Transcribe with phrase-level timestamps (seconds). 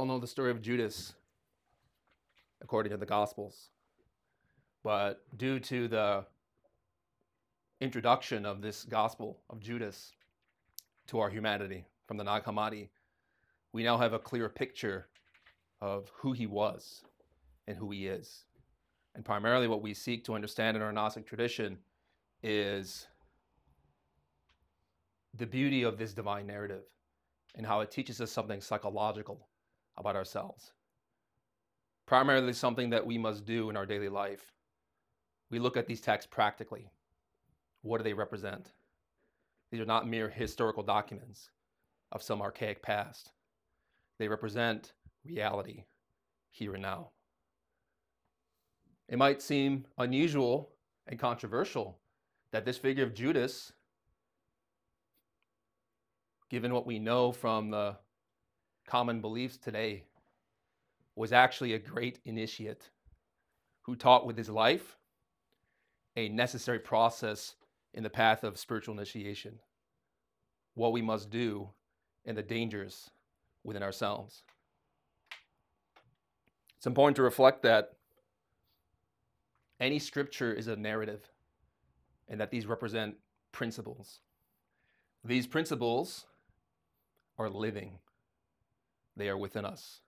[0.00, 1.12] All know the story of Judas
[2.62, 3.68] according to the Gospels.
[4.82, 6.24] But due to the
[7.82, 10.12] introduction of this Gospel of Judas
[11.08, 12.88] to our humanity from the Nag Hammadi,
[13.74, 15.08] we now have a clear picture
[15.82, 17.04] of who he was
[17.68, 18.44] and who he is.
[19.14, 21.76] And primarily, what we seek to understand in our Gnostic tradition
[22.42, 23.06] is
[25.36, 26.84] the beauty of this divine narrative
[27.54, 29.49] and how it teaches us something psychological
[30.00, 30.72] about ourselves.
[32.06, 34.52] Primarily, something that we must do in our daily life.
[35.50, 36.90] We look at these texts practically.
[37.82, 38.72] What do they represent?
[39.70, 41.50] These are not mere historical documents
[42.10, 43.30] of some archaic past.
[44.18, 44.92] They represent
[45.24, 45.84] reality
[46.50, 47.10] here and now.
[49.08, 50.70] It might seem unusual
[51.06, 51.98] and controversial
[52.52, 53.72] that this figure of Judas,
[56.48, 57.96] given what we know from the
[58.86, 60.04] common beliefs today,
[61.14, 62.90] was actually a great initiate
[63.82, 64.96] who taught with his life
[66.16, 67.54] a necessary process
[67.94, 69.58] in the path of spiritual initiation,
[70.74, 71.68] what we must do,
[72.24, 73.10] and the dangers
[73.64, 74.42] within ourselves.
[76.76, 77.92] It's important to reflect that
[79.80, 81.28] any scripture is a narrative
[82.28, 83.16] and that these represent
[83.52, 84.20] principles.
[85.24, 86.26] These principles
[87.38, 87.98] are living,
[89.20, 90.00] they are within us.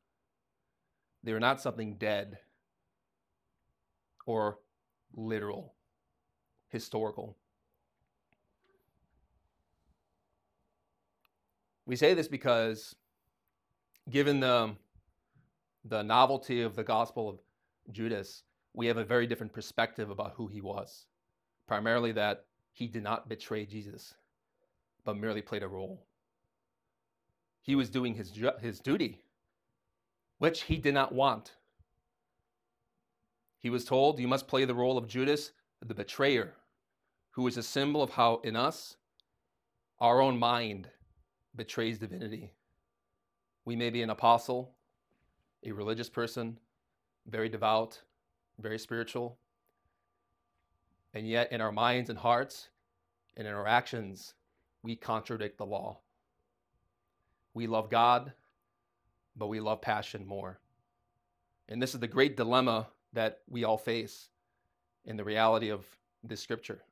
[1.23, 2.39] They are not something dead
[4.27, 4.59] or
[5.15, 5.75] literal,
[6.69, 7.37] historical.
[11.85, 12.95] We say this because,
[14.09, 14.75] given the,
[15.85, 17.39] the novelty of the Gospel of
[17.93, 21.07] Judas, we have a very different perspective about who he was.
[21.67, 24.15] Primarily, that he did not betray Jesus,
[25.05, 26.07] but merely played a role.
[27.63, 29.23] He was doing his, his duty,
[30.39, 31.53] which he did not want.
[33.59, 36.55] He was told, You must play the role of Judas, the betrayer,
[37.31, 38.97] who is a symbol of how in us,
[40.01, 40.89] our own mind
[41.55, 42.53] betrays divinity.
[43.65, 44.75] We may be an apostle,
[45.65, 46.59] a religious person,
[47.27, 48.03] very devout,
[48.59, 49.39] very spiritual,
[51.15, 52.69] and yet in our minds and hearts
[53.37, 54.35] and in our actions,
[54.83, 56.01] we contradict the law.
[57.55, 58.33] We love God,
[59.37, 60.59] but we love passion more.
[61.69, 64.29] And this is the great dilemma that we all face
[65.05, 65.85] in the reality of
[66.23, 66.83] this scripture.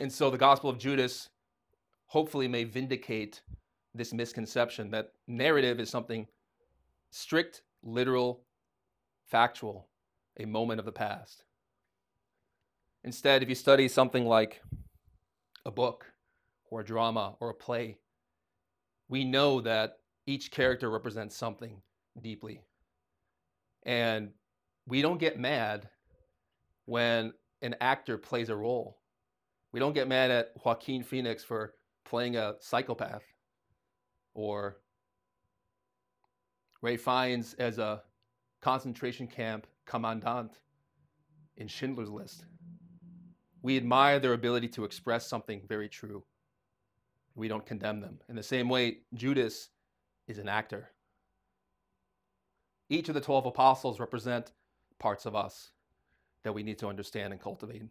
[0.00, 1.28] And so the Gospel of Judas
[2.06, 3.42] hopefully may vindicate
[3.94, 6.26] this misconception that narrative is something
[7.10, 8.42] strict, literal,
[9.24, 9.86] factual,
[10.38, 11.44] a moment of the past.
[13.04, 14.62] Instead, if you study something like
[15.64, 16.06] a book
[16.70, 17.98] or a drama or a play,
[19.08, 21.80] we know that each character represents something
[22.20, 22.62] deeply.
[23.84, 24.30] And
[24.86, 25.88] we don't get mad
[26.86, 28.98] when an actor plays a role.
[29.72, 31.74] We don't get mad at Joaquin Phoenix for
[32.04, 33.24] playing a psychopath
[34.34, 34.76] or
[36.82, 38.02] Ralph Fiennes as a
[38.60, 40.60] concentration camp commandant
[41.56, 42.46] in Schindler's List.
[43.62, 46.24] We admire their ability to express something very true.
[47.34, 48.20] We don't condemn them.
[48.28, 49.70] In the same way, Judas
[50.28, 50.90] is an actor.
[52.88, 54.52] Each of the 12 apostles represent
[54.98, 55.70] parts of us
[56.44, 57.82] that we need to understand and cultivate.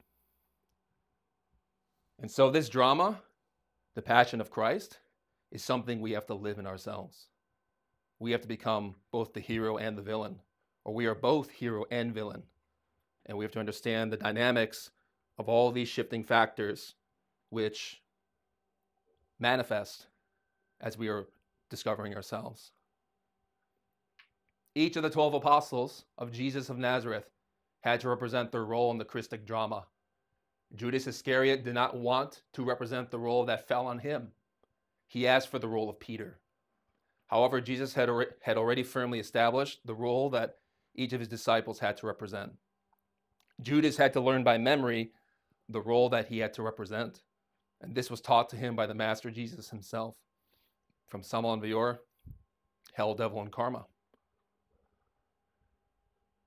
[2.22, 3.22] And so, this drama,
[3.96, 5.00] the passion of Christ,
[5.52, 7.28] is something we have to live in ourselves.
[8.20, 10.40] We have to become both the hero and the villain,
[10.86, 12.44] or we are both hero and villain.
[13.26, 14.92] And we have to understand the dynamics
[15.38, 16.96] of all these shifting factors
[17.50, 18.03] which
[19.40, 20.08] manifest
[20.82, 21.28] as we are
[21.70, 22.72] discovering ourselves.
[24.76, 27.30] Each of the 12 apostles of Jesus of Nazareth
[27.82, 29.86] had to represent their role in the Christic drama.
[30.76, 34.32] Judas Iscariot did not want to represent the role that fell on him.
[35.08, 36.40] He asked for the role of Peter.
[37.28, 38.10] However, Jesus had,
[38.42, 40.58] had already firmly established the role that
[40.96, 42.54] each of his disciples had to represent.
[43.62, 45.12] Judas had to learn by memory
[45.70, 47.22] the role that he had to represent,
[47.84, 50.16] and this was taught to him by the Master Jesus himself.
[51.08, 51.98] From Samael Aun Weor,
[52.94, 53.86] Hell, Devil, and Karma.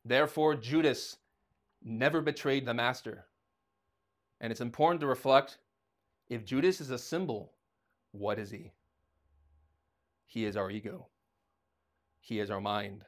[0.05, 1.19] Therefore, Judas
[1.85, 3.27] never betrayed the Master.
[4.41, 5.59] And it's important to reflect
[6.29, 7.53] if Judas is a symbol,
[8.13, 8.73] what is he?
[10.25, 11.07] He is our ego.
[12.21, 13.05] He is our mind.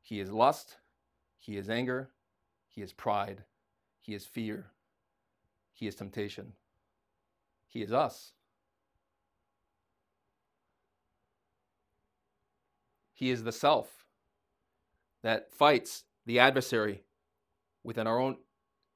[0.00, 0.76] He is lust.
[1.38, 2.10] He is anger.
[2.68, 3.44] He is pride.
[4.00, 4.70] He is fear.
[5.72, 6.52] He is temptation.
[7.72, 8.32] He is us.
[13.14, 14.04] He is the self
[15.22, 17.02] that fights the adversary
[17.82, 18.36] within our own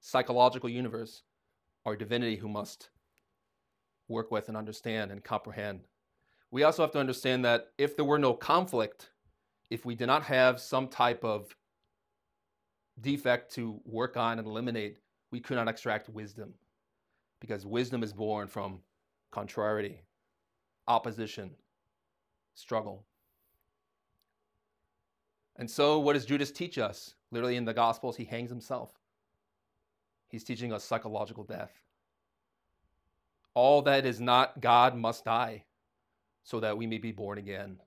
[0.01, 1.23] psychological universe,
[1.87, 2.91] our divinity who must
[4.09, 5.81] work with and understand and comprehend.
[6.51, 9.11] We also have to understand that if there were no conflict,
[9.71, 11.57] if we did not have some type of
[13.01, 14.99] defect to work on and eliminate,
[15.31, 16.53] we could not extract wisdom
[17.41, 18.81] because wisdom is born from
[19.31, 20.01] contrariety,
[20.89, 21.51] opposition,
[22.55, 23.05] struggle.
[25.57, 27.15] And so, what does Judas teach us?
[27.31, 28.91] Literally in the Gospels, he hangs himself.
[30.29, 31.73] He's teaching us psychological death.
[33.55, 35.65] All that is not God must die
[36.43, 37.81] so that we may be born again.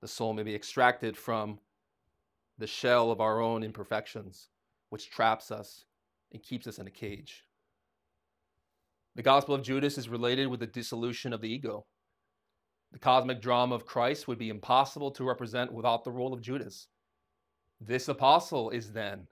[0.00, 1.60] The soul may be extracted from
[2.58, 4.48] the shell of our own imperfections,
[4.88, 5.84] which traps us
[6.32, 7.44] and keeps us in a cage.
[9.16, 11.86] The Gospel of Judas is related with the dissolution of the ego.
[12.92, 16.88] The cosmic drama of Christ would be impossible to represent without the role of Judas.
[17.80, 19.26] This apostle is then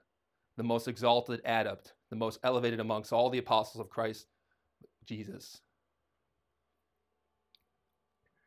[0.57, 4.27] the most exalted adept, the most elevated amongst all the apostles of Christ,
[5.05, 5.61] Jesus.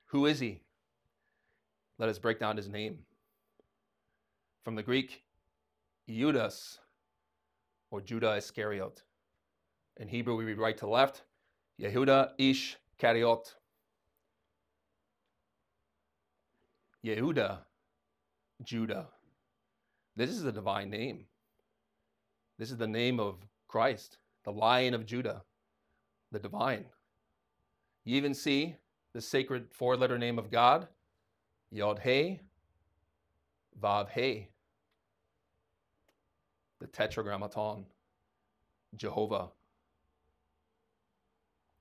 [0.07, 0.61] Who is he?
[1.99, 2.99] Let us break down his name.
[4.65, 5.23] From the Greek,
[6.09, 6.79] Judas,
[7.91, 9.03] or Judah Iscariot.
[9.99, 11.23] In Hebrew, we read right to left,
[11.81, 13.55] Yehuda Ish Kariot.
[17.05, 17.59] Yehuda,
[18.63, 19.09] Judah.
[20.17, 21.27] This is a divine name.
[22.59, 23.37] This is the name of
[23.69, 25.43] Christ, the Lion of Judah,
[26.31, 26.85] the divine.
[28.05, 28.77] You even see
[29.15, 30.89] the sacred four letter name of God,
[31.71, 32.41] Yod He,
[33.81, 34.49] Vav He,
[36.81, 37.85] the Tetragrammaton,
[38.97, 39.49] Jehovah.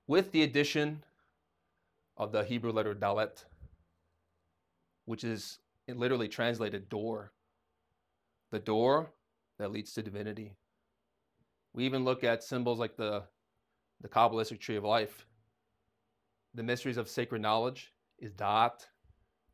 [0.06, 1.04] With the addition
[2.16, 3.44] of the Hebrew letter Dalet,
[5.04, 7.32] which is literally translated door,
[8.50, 9.10] the door
[9.58, 10.54] that leads to divinity.
[11.72, 13.24] We even look at symbols like the,
[14.00, 15.26] the Kabbalistic tree of life.
[16.54, 18.86] The mysteries of sacred knowledge is Da'at,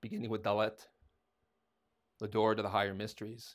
[0.00, 0.87] beginning with Dalet,
[2.19, 3.55] the door to the higher mysteries.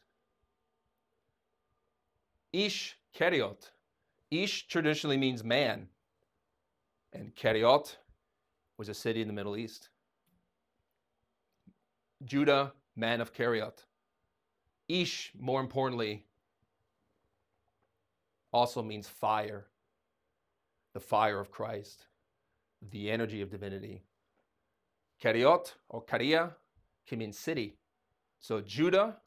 [2.54, 3.72] Ish Keriot.
[4.32, 5.90] Ish traditionally means man,
[7.14, 7.96] and Keriot
[8.78, 9.90] was a city in the Middle East.
[12.24, 13.86] Judah, man of Keriot.
[14.88, 16.26] Ish, more importantly,
[18.52, 19.68] also means fire,
[20.94, 22.06] the fire of Christ,
[22.92, 24.04] the energy of divinity.
[25.22, 26.54] Keriot or Karia
[27.08, 27.78] can mean city.
[28.40, 29.18] So Judah,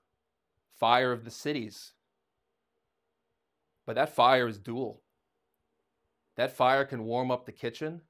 [0.78, 1.92] fire of the cities.
[3.86, 5.02] But that fire is dual.
[6.36, 8.00] That fire can warm up the kitchen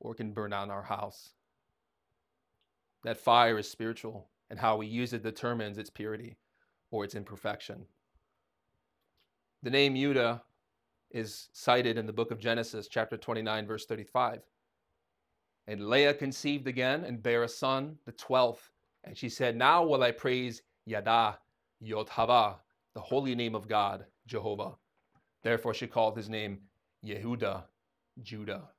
[0.00, 1.30] or it can burn down our house.
[3.04, 6.36] That fire is spiritual, and how we use it determines its purity
[6.90, 7.86] or its imperfection.
[9.62, 10.42] The name Judah
[11.10, 14.42] is cited in the book of Genesis, chapter 29, verse 35.
[15.66, 18.70] And Leah conceived again and bare a son, the twelfth.
[19.04, 21.38] And she said, Now will I praise Yada,
[21.80, 22.56] Yod Hava,
[22.94, 24.76] the holy name of God, Jehovah.
[25.42, 26.58] Therefore she called his name
[27.04, 27.64] Yehuda,
[28.22, 28.70] Judah.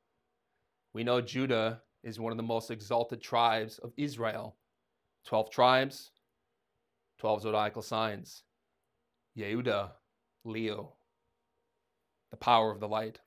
[0.94, 4.56] We know Judah is one of the most exalted tribes of Israel,
[5.26, 6.12] 12 tribes,
[7.20, 8.44] 12 zodiacal signs.
[9.38, 9.92] Yehuda,
[10.44, 10.94] Leo,
[12.32, 13.20] the power of the light.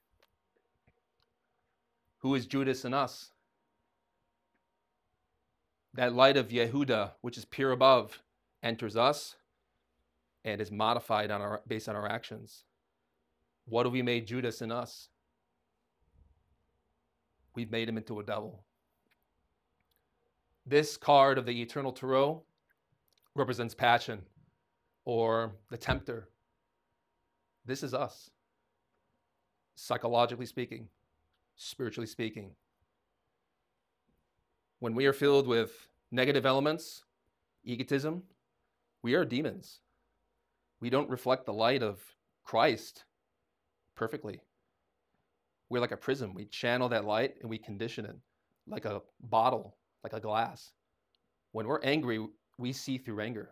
[2.19, 3.31] Who is Judas in us?
[5.95, 8.23] That light of Yehuda, which is pure above,
[8.63, 9.37] enters us
[10.45, 12.65] and is modified on our, based on our actions.
[13.73, 15.09] What have we made Judas in us?
[17.55, 18.67] We've made him into a devil.
[20.67, 22.43] This card of the eternal tarot
[23.35, 24.21] represents passion
[25.07, 26.29] or the tempter.
[27.65, 28.29] This is us,
[29.75, 30.89] psychologically speaking,
[31.57, 32.51] spiritually speaking.
[34.81, 37.05] When we are filled with negative elements,
[37.65, 38.25] egotism,
[39.03, 39.81] we are demons.
[40.79, 42.03] We don't reflect the light of
[42.45, 43.05] Christ
[44.03, 44.41] perfectly.
[45.69, 46.35] We're like a prism.
[46.35, 48.17] We channel that light and we condition it
[48.67, 50.73] like a bottle, like a glass.
[51.53, 52.27] When we're angry,
[52.59, 53.51] we see through anger.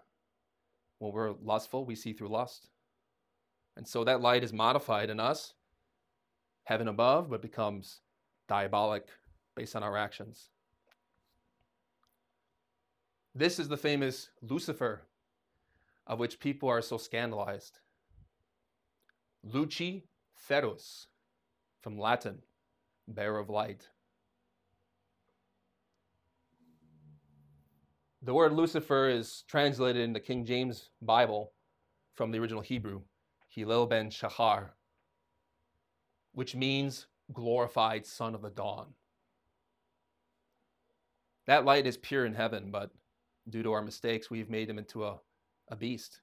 [0.99, 2.66] When we're lustful, we see through lust.
[3.76, 5.54] And so that light is modified in us,
[6.64, 8.00] heaven above, but becomes
[8.49, 9.07] diabolic
[9.54, 10.49] based on our actions.
[13.37, 15.02] This is the famous Lucifer,
[16.09, 17.78] of which people are so scandalized.
[19.49, 20.02] Luci
[20.50, 21.07] ferus,
[21.80, 22.38] from Latin,
[23.07, 23.88] bearer of light.
[28.23, 31.52] The word Lucifer is translated in the King James Bible
[32.14, 33.02] from the original Hebrew,
[33.49, 34.71] Hillel ben Shachar,
[36.33, 38.88] which means glorified son of the dawn.
[41.47, 42.90] That light is pure in heaven, but
[43.49, 45.21] due to our mistakes, we've made him into a,
[45.69, 46.21] a beast.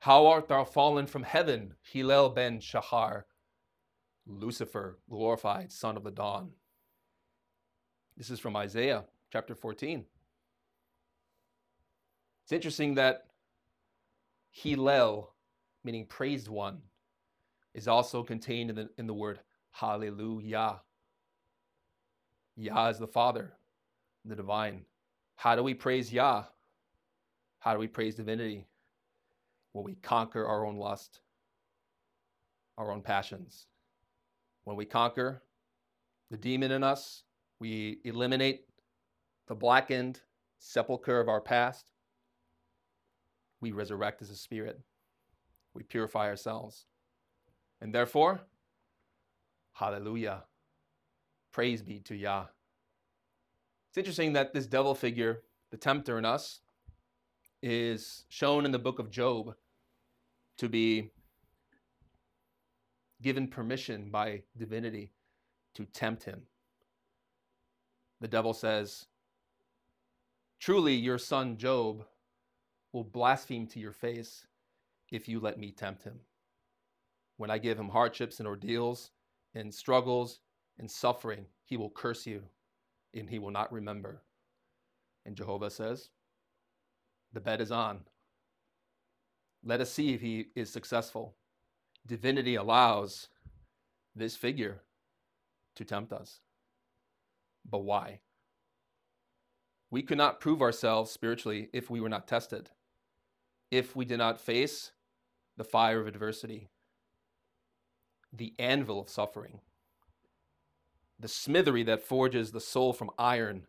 [0.00, 3.24] How art thou fallen from heaven, Hillel ben Shachar,
[4.26, 6.50] Lucifer, glorified son of the dawn?
[8.16, 10.04] This is from Isaiah chapter 14.
[12.44, 13.26] It's interesting that
[14.50, 15.32] Hillel,
[15.84, 16.78] meaning praised one,
[17.74, 19.40] is also contained in the, in the word
[19.72, 20.80] hallelujah.
[22.56, 23.52] Yah is the Father,
[24.24, 24.84] the divine.
[25.36, 26.44] How do we praise Yah?
[27.60, 28.66] How do we praise divinity?
[29.72, 31.20] When we conquer our own lust,
[32.76, 33.66] our own passions.
[34.64, 35.42] When we conquer
[36.30, 37.24] the demon in us,
[37.60, 38.62] we eliminate
[39.46, 40.20] the blackened
[40.58, 41.92] sepulchre of our past
[43.60, 44.80] we resurrect as a spirit.
[45.74, 46.86] We purify ourselves.
[47.80, 48.40] And therefore,
[49.72, 50.44] hallelujah.
[51.52, 52.46] Praise be to Yah.
[53.90, 56.60] It's interesting that this devil figure, the tempter in us,
[57.62, 59.54] is shown in the book of Job
[60.58, 61.10] to be
[63.20, 65.10] given permission by divinity
[65.74, 66.42] to tempt him.
[68.20, 69.06] The devil says,
[70.60, 72.04] Truly, your son Job
[72.92, 74.46] will blaspheme to your face
[75.10, 76.20] if you let me tempt him.
[77.36, 79.10] When I give him hardships and ordeals
[79.54, 80.40] and struggles
[80.78, 82.42] and suffering, he will curse you
[83.14, 84.22] and he will not remember.
[85.24, 86.10] And Jehovah says,
[87.38, 88.00] The bet is on.
[89.62, 91.36] Let us see if he is successful.
[92.04, 93.28] Divinity allows
[94.12, 94.80] this figure
[95.76, 96.40] to tempt us.
[97.64, 98.22] But why?
[99.88, 102.70] We could not prove ourselves spiritually if we were not tested
[103.70, 104.90] if we did not face
[105.56, 106.70] the fire of adversity,
[108.32, 109.60] the anvil of suffering,
[111.20, 113.68] the smithery that forges the soul from iron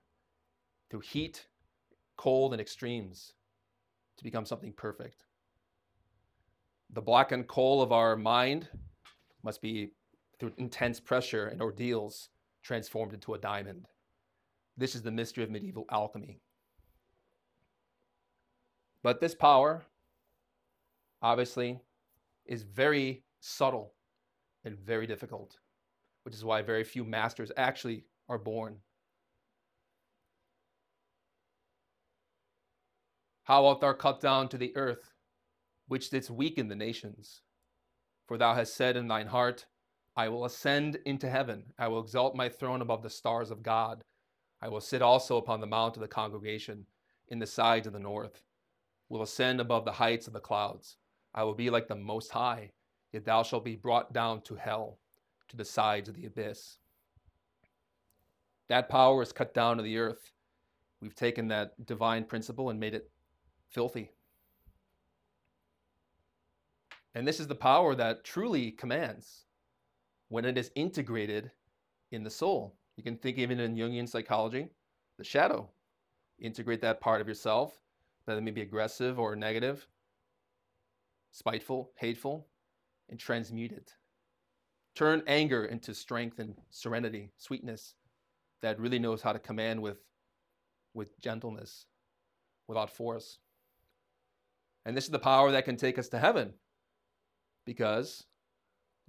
[0.89, 1.45] through heat,
[2.17, 3.33] cold, and extremes
[4.19, 5.25] to become something perfect.
[6.91, 8.67] The blackened coal of our mind
[9.43, 9.91] must be,
[10.39, 12.29] through intense pressure and ordeals,
[12.61, 13.87] transformed into a diamond.
[14.77, 16.41] This is the mystery of medieval alchemy.
[19.01, 19.83] But this power,
[21.21, 21.79] obviously,
[22.45, 23.93] is very subtle
[24.65, 25.57] and very difficult,
[26.23, 28.77] which is why very few masters actually are born.
[33.49, 35.11] How art thou cut down to the earth,
[35.87, 37.41] which didst weaken the nations?
[38.27, 39.65] For thou hast said in thine heart,
[40.15, 44.03] I will ascend into heaven, I will exalt my throne above the stars of God.
[44.61, 46.85] I will sit also upon the mount of the congregation
[47.29, 48.43] in the sides of the north
[49.09, 50.97] will ascend above the heights of the clouds.
[51.33, 52.69] I will be like the Most High,
[53.11, 54.99] yet thou shalt be brought down to hell,
[55.47, 56.77] to the sides of the abyss.
[58.67, 60.33] That power is cut down to the earth.
[61.01, 63.09] We've taken that divine principle and made it
[63.69, 64.11] filthy.
[67.15, 69.45] And this is the power that truly commands
[70.29, 71.51] when it is integrated
[72.11, 72.75] in the soul.
[72.95, 74.69] You can think even in Jungian psychology,
[75.17, 75.69] the shadow.
[76.39, 77.79] Integrate that part of yourself
[78.25, 79.87] that may be aggressive or negative,
[81.31, 82.47] spiteful, hateful,
[83.09, 83.93] and transmute it.
[84.95, 87.95] Turn anger into strength and serenity, sweetness
[88.61, 89.99] that really knows how to command with,
[90.93, 91.85] with gentleness,
[92.67, 93.39] without force.
[94.85, 96.53] And this is the power that can take us to heaven
[97.65, 98.25] because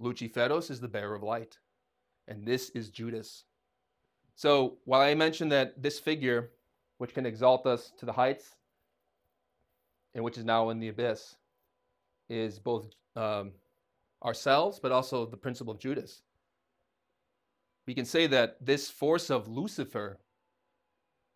[0.01, 1.57] Luciferos is the bearer of light.
[2.27, 3.45] And this is Judas.
[4.35, 6.51] So while I mentioned that this figure,
[6.97, 8.55] which can exalt us to the heights,
[10.13, 11.35] and which is now in the abyss,
[12.29, 13.51] is both um,
[14.23, 16.21] ourselves, but also the principle of Judas.
[17.87, 20.19] We can say that this force of Lucifer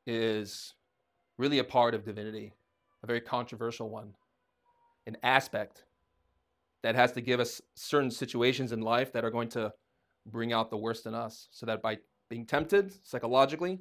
[0.05, 0.73] is
[1.37, 2.53] really a part of divinity,
[3.03, 4.13] a very controversial one,
[5.05, 5.85] an aspect
[6.83, 9.73] that has to give us certain situations in life that are going to
[10.25, 11.97] bring out the worst in us, so that by
[12.29, 13.79] being tempted psychologically,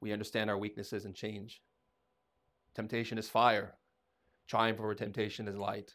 [0.00, 1.62] we understand our weaknesses and change.
[2.74, 3.74] Temptation is fire,
[4.46, 5.94] triumph over temptation is light.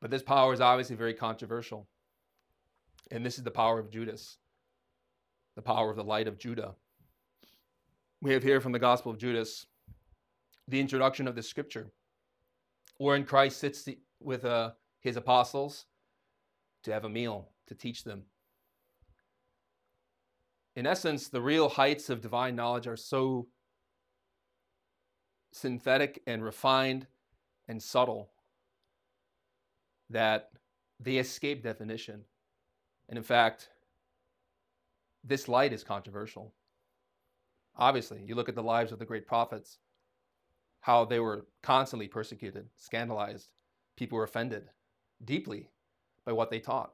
[0.00, 1.88] But this power is obviously very controversial.
[3.10, 4.38] And this is the power of Judas,
[5.54, 6.74] the power of the light of Judah.
[8.22, 9.66] We have here from the Gospel of Judas
[10.68, 11.92] the introduction of the scripture,
[12.98, 13.88] wherein Christ sits
[14.20, 14.70] with uh,
[15.00, 15.86] his apostles
[16.82, 18.22] to have a meal, to teach them.
[20.74, 23.46] In essence, the real heights of divine knowledge are so
[25.52, 27.06] synthetic and refined
[27.68, 28.30] and subtle
[30.10, 30.50] that
[31.00, 32.24] they escape definition.
[33.08, 33.68] And in fact,
[35.24, 36.52] this light is controversial.
[37.78, 39.78] Obviously, you look at the lives of the great prophets,
[40.80, 43.50] how they were constantly persecuted, scandalized.
[43.96, 44.64] People were offended
[45.24, 45.68] deeply
[46.24, 46.92] by what they taught.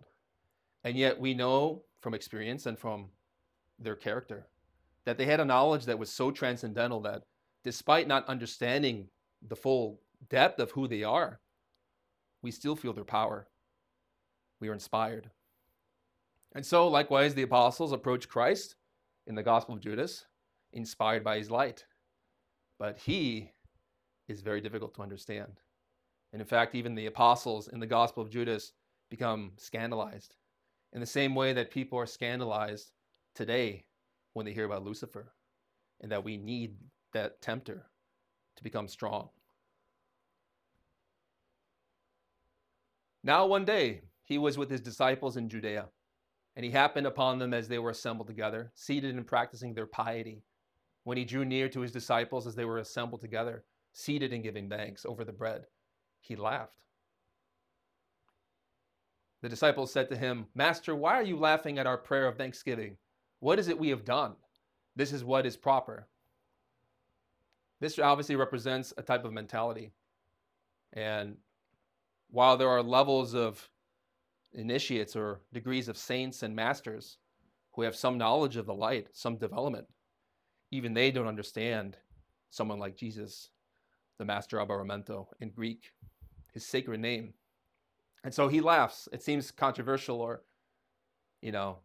[0.84, 3.08] And yet, we know from experience and from
[3.78, 4.46] their character
[5.04, 7.22] that they had a knowledge that was so transcendental that
[7.64, 9.08] despite not understanding
[9.46, 11.40] the full depth of who they are,
[12.42, 13.48] we still feel their power.
[14.60, 15.30] We are inspired.
[16.54, 18.76] And so, likewise, the apostles approach Christ
[19.26, 20.26] in the Gospel of Judas,
[20.72, 21.84] inspired by his light.
[22.78, 23.52] But he
[24.28, 25.60] is very difficult to understand.
[26.32, 28.72] And in fact, even the apostles in the Gospel of Judas
[29.10, 30.36] become scandalized
[30.92, 32.92] in the same way that people are scandalized
[33.34, 33.84] today
[34.34, 35.32] when they hear about Lucifer
[36.00, 36.76] and that we need
[37.12, 37.86] that tempter
[38.56, 39.28] to become strong.
[43.24, 45.88] Now, one day, he was with his disciples in Judea,
[46.56, 50.42] and he happened upon them as they were assembled together, seated and practicing their piety.
[51.04, 54.68] When he drew near to his disciples as they were assembled together, seated and giving
[54.68, 55.66] thanks over the bread,
[56.20, 56.84] he laughed.
[59.42, 62.96] The disciples said to him, Master, why are you laughing at our prayer of thanksgiving?
[63.40, 64.36] What is it we have done?
[64.94, 66.06] This is what is proper.
[67.80, 69.90] This obviously represents a type of mentality.
[70.92, 71.36] And
[72.30, 73.68] while there are levels of
[74.52, 77.18] initiates or degrees of saints and masters
[77.72, 79.88] who have some knowledge of the light, some development,
[80.72, 81.96] even they don't understand
[82.50, 83.50] someone like Jesus,
[84.18, 85.92] the master Aberamentho in Greek,
[86.52, 87.34] his sacred name.
[88.24, 89.08] And so he laughs.
[89.12, 90.42] It seems controversial or,
[91.40, 91.78] you know,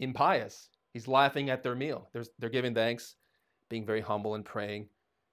[0.00, 0.68] impious.
[0.92, 2.08] He's laughing at their meal.
[2.12, 3.14] They're, they're giving thanks,
[3.70, 4.88] being very humble and praying.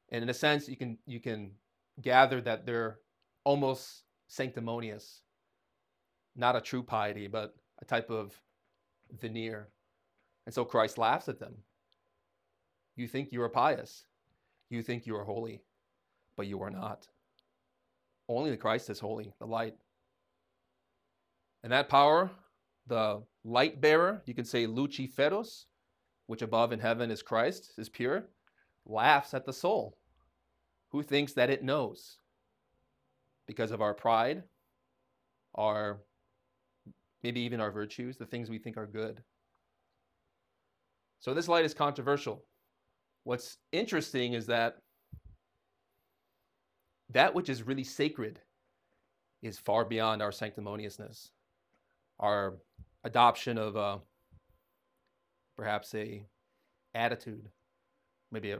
[0.10, 1.52] And in a sense, you can you can
[2.02, 3.00] gather that they're
[3.44, 5.22] almost sanctimonious,
[6.36, 8.40] not a true piety, but a type of
[9.20, 9.70] veneer.
[10.46, 11.56] And so Christ laughs at them.
[12.96, 14.06] You think you are pious,
[14.70, 15.62] you think you are holy,
[16.36, 17.08] but you are not.
[18.30, 19.76] Only the Christ is holy, the light.
[21.64, 22.32] And that power,
[22.88, 25.66] the light bearer, you can say Luciferos,
[26.28, 28.26] which above in heaven is Christ, is pure,
[28.86, 29.98] laughs at the soul
[30.90, 32.18] who thinks that it knows
[33.48, 34.44] because of our pride,
[35.56, 36.00] our
[37.24, 39.24] maybe even our virtues, the things we think are good.
[41.20, 42.44] So this light is controversial.
[43.24, 44.78] What's interesting is that
[47.10, 48.40] that which is really sacred
[49.42, 51.30] is far beyond our sanctimoniousness,
[52.20, 52.56] our
[53.04, 53.98] adoption of uh,
[55.56, 56.26] perhaps a
[56.96, 57.50] attitude,
[58.32, 58.60] maybe a,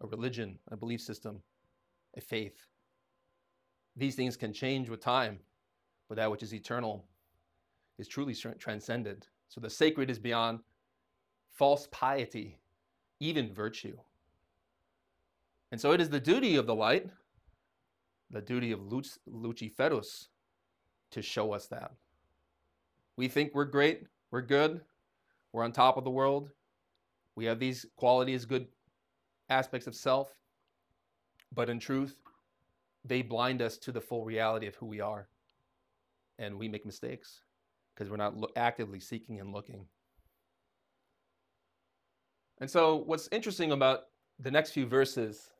[0.00, 1.42] a religion, a belief system,
[2.16, 2.66] a faith.
[3.96, 5.38] These things can change with time,
[6.08, 7.04] but that which is eternal
[7.98, 9.26] is truly transcended.
[9.48, 10.60] So the sacred is beyond
[11.50, 12.58] false piety,
[13.22, 13.96] even virtue.
[15.70, 17.08] And so it is the duty of the light,
[18.30, 18.80] the duty of
[19.26, 20.28] Luciferus,
[21.12, 21.92] to show us that.
[23.16, 24.80] We think we're great, we're good,
[25.52, 26.50] We're on top of the world.
[27.36, 28.66] We have these qualities, good
[29.50, 30.34] aspects of self.
[31.54, 32.16] But in truth,
[33.04, 35.28] they blind us to the full reality of who we are.
[36.38, 37.42] And we make mistakes
[37.94, 39.84] because we're not lo- actively seeking and looking.
[42.62, 44.02] And so, what's interesting about
[44.38, 45.50] the next few verses,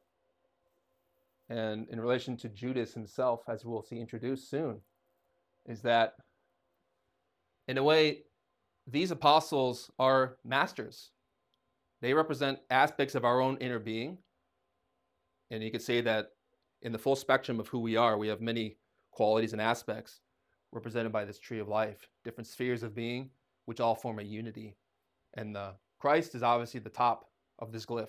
[1.49, 4.81] and in relation to Judas himself, as we'll see introduced soon,
[5.67, 6.15] is that
[7.67, 8.21] in a way,
[8.87, 11.11] these apostles are masters.
[12.03, 14.19] They represent aspects of our own inner being.
[15.51, 16.29] And you could say that
[16.83, 18.77] in the full spectrum of who we are, we have many
[19.11, 20.21] qualities and aspects
[20.71, 23.31] represented by this tree of life, different spheres of being,
[23.65, 24.77] which all form a unity.
[25.35, 28.09] And the Christ is obviously the top of this glyph,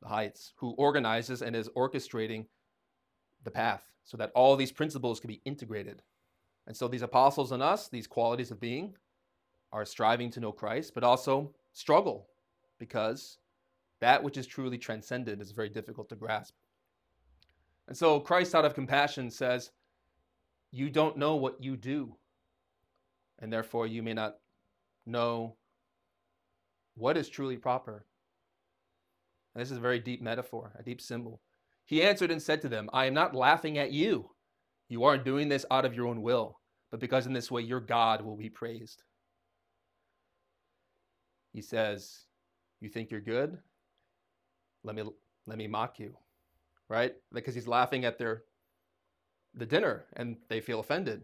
[0.00, 2.46] the heights, who organizes and is orchestrating
[3.44, 6.00] the path so that all these principles can be integrated.
[6.66, 8.94] And so these apostles and us, these qualities of being,
[9.70, 12.26] are striving to know Christ, but also struggle
[12.78, 13.36] because
[14.00, 16.54] that which is truly transcendent is very difficult to grasp.
[17.86, 19.72] And so Christ, out of compassion, says,
[20.72, 22.16] You don't know what you do,
[23.40, 24.36] and therefore you may not
[25.04, 25.56] know
[27.00, 28.06] what is truly proper.
[29.54, 31.40] And this is a very deep metaphor, a deep symbol.
[31.86, 34.30] He answered and said to them, I am not laughing at you.
[34.88, 36.60] You aren't doing this out of your own will,
[36.90, 39.02] but because in this way your God will be praised.
[41.52, 42.26] He says,
[42.80, 43.58] You think you're good?
[44.84, 45.02] Let me
[45.46, 46.16] let me mock you.
[46.88, 47.14] Right?
[47.32, 48.44] Because he's laughing at their
[49.54, 51.22] the dinner and they feel offended,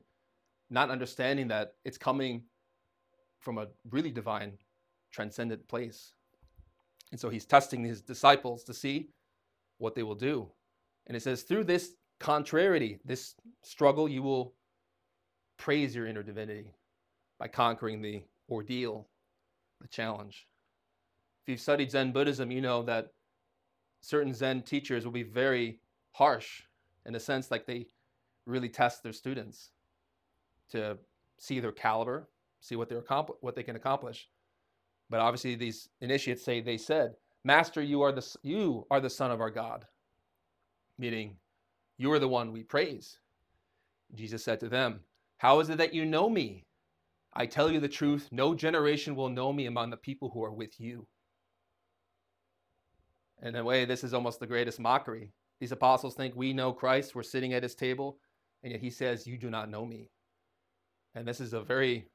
[0.71, 2.43] not understanding that it's coming
[3.41, 4.55] from a really divine,
[5.17, 6.13] transcendent place.
[7.11, 9.09] And so he's testing his disciples to see
[9.79, 10.51] what they will do.
[11.07, 14.53] And it says, through this contrariety, this struggle, you will
[15.57, 16.75] praise your inner divinity
[17.39, 19.09] by conquering the ordeal
[19.81, 20.47] the challenge.
[21.43, 23.13] If you've studied Zen Buddhism, you know that
[24.03, 25.81] certain Zen teachers will be very
[26.13, 26.63] harsh
[27.07, 27.87] in a sense like they
[28.47, 29.71] really test their students
[30.71, 30.99] to
[31.39, 32.29] see their caliber,
[32.61, 34.29] see what they're accompli- what they can accomplish.
[35.09, 39.31] But obviously these initiates say they said, "Master, you are the you are the son
[39.31, 39.87] of our God."
[40.99, 41.39] Meaning,
[41.99, 43.21] you are the one we praise.
[44.15, 45.05] Jesus said to them,
[45.39, 46.67] "How is it that you know me?
[47.39, 50.53] I tell you the truth, no generation will know me among the people who are
[50.53, 51.07] with you.
[53.43, 55.33] In a way, this is almost the greatest mockery.
[55.61, 58.19] These apostles think we know Christ, we're sitting at his table,
[58.63, 60.09] and yet he says, You do not know me.
[61.15, 62.09] And this is a very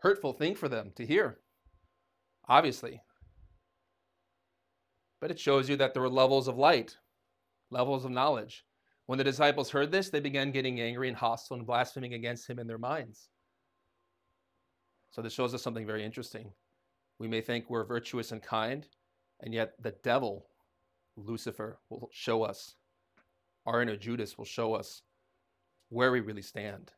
[0.00, 1.38] hurtful thing for them to hear,
[2.48, 3.00] obviously.
[5.20, 6.96] But it shows you that there were levels of light,
[7.70, 8.64] levels of knowledge.
[9.06, 12.58] When the disciples heard this, they began getting angry and hostile and blaspheming against him
[12.58, 13.28] in their minds.
[15.10, 16.52] So this shows us something very interesting.
[17.18, 18.86] We may think we're virtuous and kind,
[19.40, 20.46] and yet the devil,
[21.16, 22.74] Lucifer, will show us,
[23.64, 25.02] our inner Judas will show us
[25.88, 26.92] where we really stand.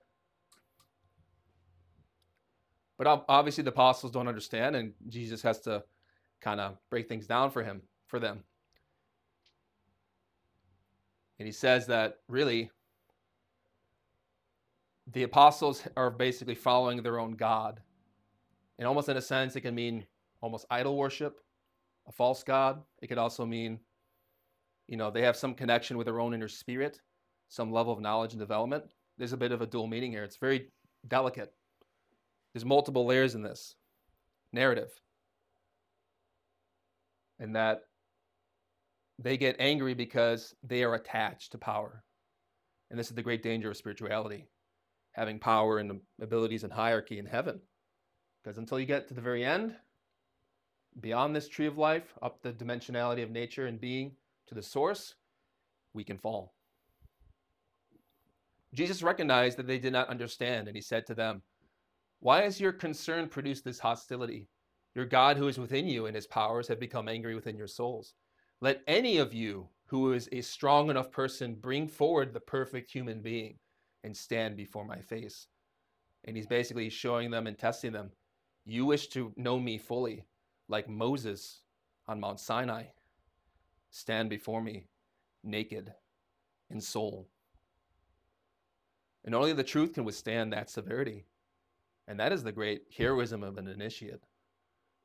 [2.98, 5.84] But obviously the apostles don't understand, and Jesus has to
[6.40, 8.42] kind of break things down for him, for them.
[11.38, 12.70] And he says that really
[15.12, 17.80] the apostles are basically following their own God
[18.78, 20.06] and almost in a sense, it can mean
[20.40, 21.40] almost idol worship,
[22.06, 22.82] a false God.
[23.02, 23.80] It could also mean,
[24.86, 27.00] you know, they have some connection with their own inner spirit,
[27.48, 28.84] some level of knowledge and development.
[29.18, 30.22] There's a bit of a dual meaning here.
[30.22, 30.70] It's very
[31.08, 31.52] delicate.
[32.58, 33.76] There's multiple layers in this
[34.52, 34.90] narrative.
[37.38, 37.82] And that
[39.16, 42.02] they get angry because they are attached to power.
[42.90, 44.48] And this is the great danger of spirituality
[45.12, 47.60] having power and abilities and hierarchy in heaven.
[48.42, 49.76] Because until you get to the very end,
[50.98, 54.16] beyond this tree of life, up the dimensionality of nature and being
[54.48, 55.14] to the source,
[55.92, 56.54] we can fall.
[58.74, 61.42] Jesus recognized that they did not understand, and he said to them,
[62.20, 64.48] Why has your concern produced this hostility?
[64.94, 68.14] Your God who is within you and his powers have become angry within your souls.
[68.60, 73.22] Let any of you who is a strong enough person bring forward the perfect human
[73.22, 73.58] being
[74.02, 75.46] and stand before my face.
[76.24, 78.10] And he's basically showing them and testing them
[78.68, 80.26] you wish to know me fully,
[80.68, 81.62] like Moses
[82.06, 82.84] on Mount Sinai.
[83.90, 84.88] Stand before me,
[85.42, 85.94] naked
[86.68, 87.30] in soul.
[89.24, 91.24] And only the truth can withstand that severity.
[92.08, 94.24] And that is the great heroism of an initiate.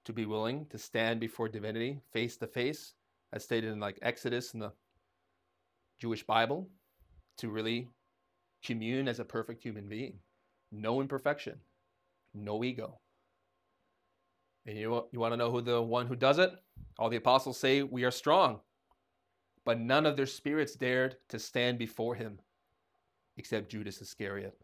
[0.06, 2.94] To be willing to stand before divinity face to face,
[3.34, 4.72] as stated in like Exodus in the
[6.00, 6.70] Jewish Bible,
[7.38, 7.89] to really
[8.63, 10.20] commune as a perfect human being.
[10.72, 11.60] No imperfection,
[12.34, 13.00] no ego.
[14.66, 16.52] And you, you want to know who the one who does it?
[16.98, 18.62] All the apostles say, We are strong.
[19.66, 22.39] But none of their spirits dared to stand before him
[23.38, 24.58] except Judas Iscariot.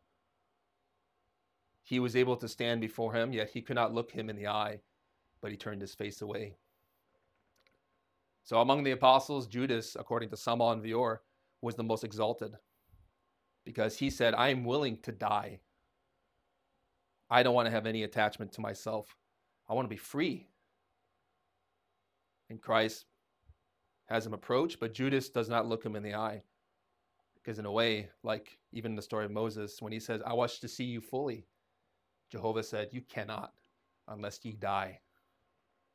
[1.90, 4.46] He was able to stand before him, yet he could not look him in the
[4.46, 4.82] eye,
[5.42, 6.54] but he turned his face away.
[8.44, 11.18] So among the apostles, Judas, according to Samael Aun Weor,
[11.64, 12.52] was the most exalted
[13.66, 15.62] because he said, I am willing to die.
[17.28, 19.18] I don't want to have any attachment to myself.
[19.68, 20.48] I want to be free.
[22.52, 23.06] And Christ
[24.10, 26.44] has him approach, but Judas does not look him in the eye.
[27.34, 30.60] Because, in a way, like even the story of Moses, when he says, I wish
[30.60, 31.48] to see you fully,
[32.30, 33.54] Jehovah said, You cannot
[34.08, 35.00] unless ye die,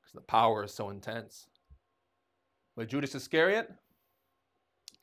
[0.01, 1.49] because the power is so intense.
[2.77, 3.73] But Judas Iscariot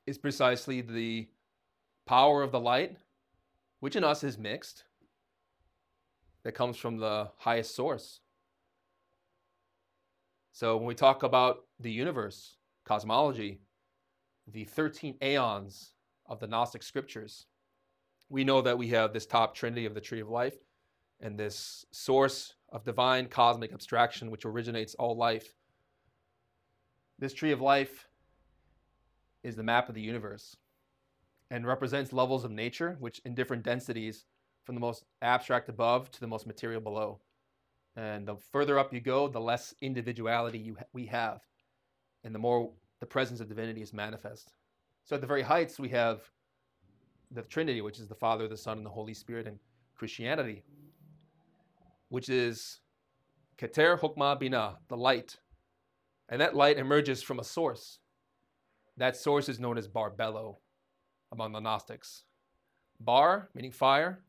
[0.06, 1.28] is precisely the
[2.06, 2.98] power of the light,
[3.80, 4.86] which in us is mixed,
[6.44, 8.20] that comes from the highest source.
[10.52, 13.62] So when we talk about the universe, cosmology,
[14.48, 15.94] the 13 aeons
[16.26, 17.46] of the Gnostic scriptures,
[18.30, 20.56] we know that we have this top trinity of the tree of life
[21.22, 25.54] and this source of divine cosmic abstraction which originates all life.
[27.20, 28.08] This tree of life
[29.44, 30.56] is the map of the universe
[31.50, 34.26] and represents levels of nature, which in different densities,
[34.64, 37.20] from the most abstract above to the most material below.
[37.96, 41.42] And the further up you go, the less individuality you ha- we have,
[42.24, 44.54] and the more the presence of divinity is manifest.
[45.04, 46.22] So at the very heights, we have
[47.32, 49.60] the Trinity, which is the Father, the Son, and the Holy Spirit, in
[49.96, 50.64] Christianity,
[52.12, 52.82] which is
[53.58, 55.38] Keter Hokmah Bina, the light.
[56.28, 58.00] And that light emerges from a source.
[58.98, 60.58] That source is known as Barbelo
[61.32, 62.26] among the Gnostics.
[63.00, 64.26] Bar, meaning fire,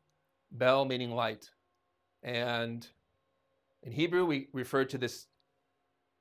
[0.53, 1.51] Bel, meaning light.
[2.23, 2.87] And
[3.83, 5.27] in Hebrew, we refer to this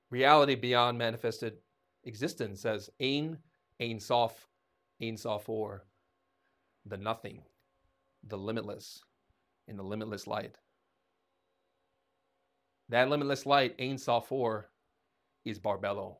[0.10, 1.58] reality beyond manifested
[2.06, 3.38] existence as Ein,
[3.80, 4.48] Ein Sof,
[5.00, 5.86] Ein Sof Or,
[6.88, 7.44] the nothing,
[8.28, 9.04] the limitless,
[9.68, 10.58] in the limitless light.
[12.92, 14.70] That limitless light, Ein Sof Or,
[15.46, 16.18] is Barbelo,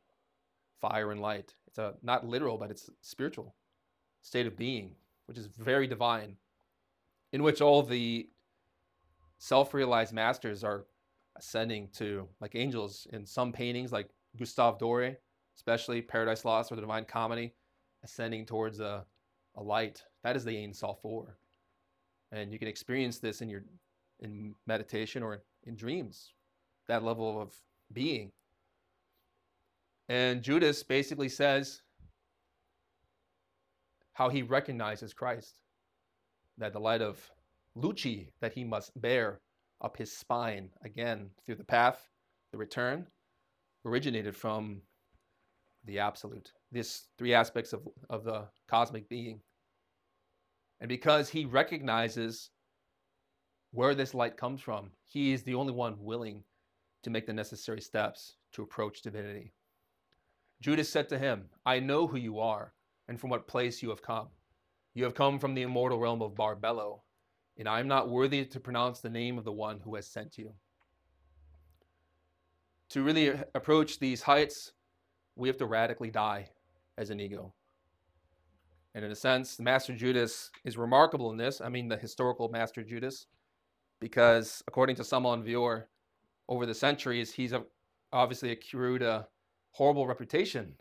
[0.80, 1.54] fire and light.
[1.66, 3.54] It's a not literal, but it's spiritual
[4.22, 4.94] state of being,
[5.26, 6.36] which is very divine,
[7.32, 8.26] in which all the
[9.36, 10.86] self realized masters are
[11.36, 14.08] ascending to, like angels in some paintings, like
[14.38, 15.16] Gustave Doré,
[15.54, 17.52] especially Paradise Lost or the Divine Comedy,
[18.02, 19.04] ascending towards a,
[19.56, 20.02] a light.
[20.24, 21.36] That is the Ein Sof Or.
[22.30, 23.62] And you can experience this in your
[24.20, 26.32] in meditation or in dreams,
[26.92, 27.54] that level of
[27.90, 28.30] being.
[30.10, 31.80] And Judas basically says,
[34.12, 35.58] how he recognizes Christ,
[36.58, 37.18] that the light of
[37.78, 39.40] Luci that he must bear
[39.80, 42.10] up his spine again through the path,
[42.52, 43.06] the return,
[43.86, 44.82] originated from
[45.86, 46.52] the absolute.
[46.72, 49.40] These three aspects of, of the cosmic being.
[50.78, 52.50] And because he recognizes
[53.70, 56.44] where this light comes from, he is the only one willing
[57.02, 59.52] to make the necessary steps to approach divinity.
[60.60, 62.72] Judas said to him, I know who you are
[63.08, 64.28] and from what place you have come.
[64.94, 67.00] You have come from the immortal realm of Barbelo,
[67.58, 70.38] and I am not worthy to pronounce the name of the one who has sent
[70.38, 70.52] you.
[72.90, 74.72] To really approach these heights,
[75.34, 76.50] we have to radically die
[76.98, 77.54] as an ego.
[78.94, 81.62] And in a sense, the Master Judas is remarkable in this.
[81.62, 83.26] I mean, the historical Master Judas,
[83.98, 85.84] because according to Samael Aun Weor,
[86.48, 87.54] over the centuries, he's
[88.12, 89.26] obviously accrued a
[89.72, 90.74] horrible reputation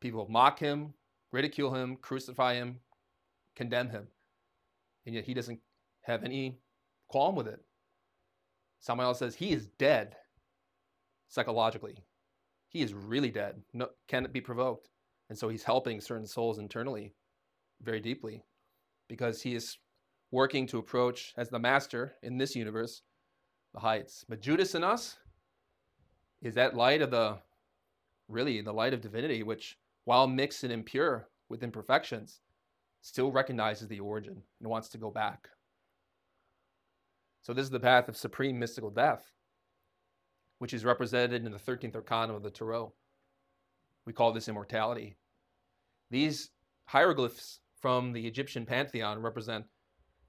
[0.00, 0.94] People mock him,
[1.32, 2.80] ridicule him, crucify him,
[3.56, 4.06] condemn him.
[5.06, 5.60] And yet he doesn't
[6.02, 6.58] have any
[7.08, 7.60] qualm with it.
[8.80, 10.14] Someone else says he is dead
[11.28, 12.04] psychologically.
[12.68, 13.60] He is really dead.
[13.72, 14.88] No, cannot be provoked.
[15.30, 17.14] And so he's helping certain souls internally
[17.82, 18.44] very deeply
[19.08, 19.78] because he is
[20.30, 23.02] working to approach as the master in this universe
[23.74, 24.24] the heights.
[24.28, 25.16] But Judas in us
[26.42, 27.38] is that light of the
[28.28, 32.40] really the light of divinity, which while mixed and impure with imperfections,
[33.00, 35.48] still recognizes the origin and wants to go back.
[37.42, 39.32] So, this is the path of supreme mystical death,
[40.58, 42.92] which is represented in the 13th arcana of the Tarot.
[44.04, 45.16] We call this immortality.
[46.10, 46.50] These
[46.86, 49.66] hieroglyphs from the Egyptian pantheon represent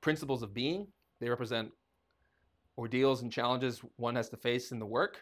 [0.01, 0.87] principles of being,
[1.19, 1.71] they represent
[2.79, 5.21] ordeals and challenges one has to face in the work,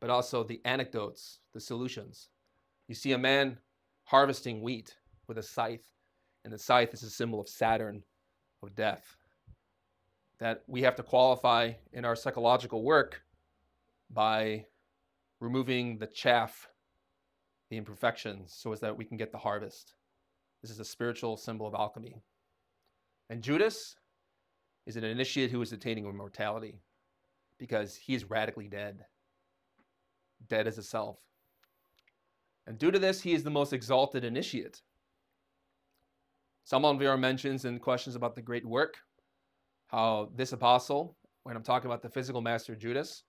[0.00, 2.30] but also the anecdotes, the solutions
[2.88, 3.56] you see a man
[4.04, 5.88] harvesting wheat with a scythe,
[6.44, 8.02] and the scythe is a symbol of Saturn,
[8.62, 9.16] of death.
[10.38, 13.22] that we have to qualify in our psychological work
[14.10, 14.66] by
[15.38, 16.68] removing the chaff,
[17.70, 19.94] the imperfections, so as that we can get the harvest.
[20.60, 22.16] This is a spiritual symbol of alchemy.
[23.30, 23.94] And Judas
[24.86, 26.80] is an initiate who is attaining immortality
[27.58, 29.04] because he is radically dead,
[30.48, 31.18] dead as a self.
[32.66, 34.82] And due to this, he is the most exalted initiate.
[36.64, 38.96] Samael Aun Weor mentions in questions about the great work
[39.88, 43.24] how this apostle, when I'm talking about the physical master Judas,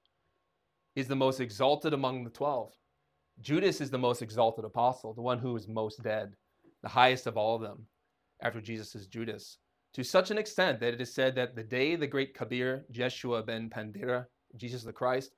[0.96, 2.72] is the most exalted among the 12.
[3.42, 6.34] Judas is the most exalted apostle, the one who is most dead,
[6.82, 7.86] the highest of all of them,
[8.42, 9.58] after Jesus is Judas.
[9.94, 13.44] To such an extent that it is said that the day the great Kabir, Jeshua
[13.44, 15.36] ben Pandira, Jesus the Christ,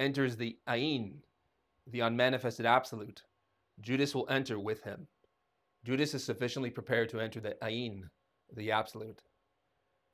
[0.00, 1.18] enters the Ain,
[1.86, 3.22] the unmanifested absolute,
[3.80, 5.06] Judas will enter with him.
[5.84, 8.08] Judas is sufficiently prepared to enter the Ain,
[8.54, 9.22] the absolute.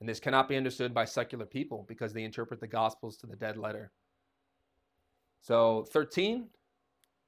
[0.00, 3.36] And this cannot be understood by secular people because they interpret the Gospels to the
[3.36, 3.92] dead letter.
[5.40, 6.48] So 13,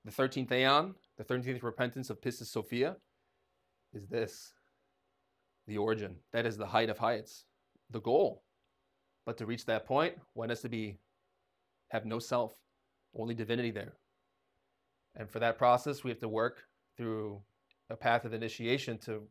[0.04, 2.96] the 13th aeon, the 13th repentance of Pistis Sophia,
[3.92, 4.52] is this
[5.70, 6.16] the origin.
[6.32, 7.44] That is the height of heights,
[7.90, 8.42] the goal.
[9.24, 10.98] But to reach that point, one has to be
[11.90, 12.54] have no self,
[13.16, 13.94] only divinity there.
[15.16, 16.64] And for that process, we have to work
[16.96, 17.40] through
[17.88, 19.22] a path of initiation to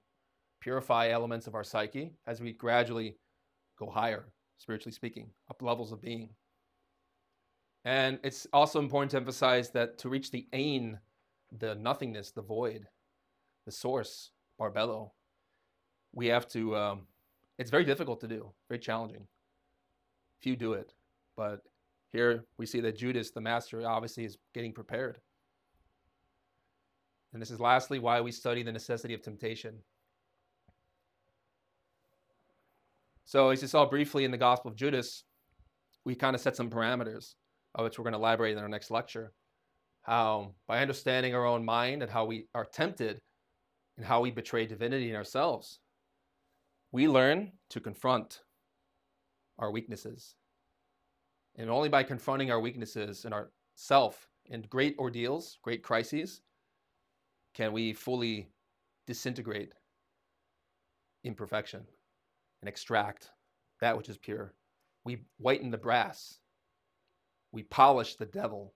[0.61, 3.17] purify elements of our psyche as we gradually
[3.77, 4.25] go higher,
[4.57, 6.29] spiritually speaking, up levels of being.
[7.83, 10.99] And it's also important to emphasize that to reach the ain,
[11.57, 12.87] the nothingness, the void,
[13.65, 15.11] the source, Barbelo,
[16.13, 17.01] we have to, um,
[17.57, 19.27] it's very difficult to do, very challenging.
[20.41, 20.93] Few do it.
[21.35, 21.61] But
[22.11, 25.19] here we see that Judas, the master, obviously is getting prepared.
[27.33, 29.75] And this is lastly why we study the necessity of temptation.
[33.25, 35.23] So, as you saw briefly in the Gospel of Judas,
[36.03, 37.35] we kind of set some parameters,
[37.75, 39.31] of which we're going to elaborate in our next lecture.
[40.01, 43.19] How, by understanding our own mind and how we are tempted
[43.97, 45.79] and how we betray divinity in ourselves,
[46.91, 48.41] we learn to confront
[49.57, 50.35] our weaknesses.
[51.55, 56.41] And only by confronting our weaknesses and our self in great ordeals, great crises,
[57.53, 58.49] can we fully
[59.07, 59.73] disintegrate
[61.23, 61.85] imperfection
[62.61, 63.31] and extract
[63.81, 64.53] that which is pure.
[65.03, 66.39] We whiten the brass.
[67.51, 68.73] We polish the devil.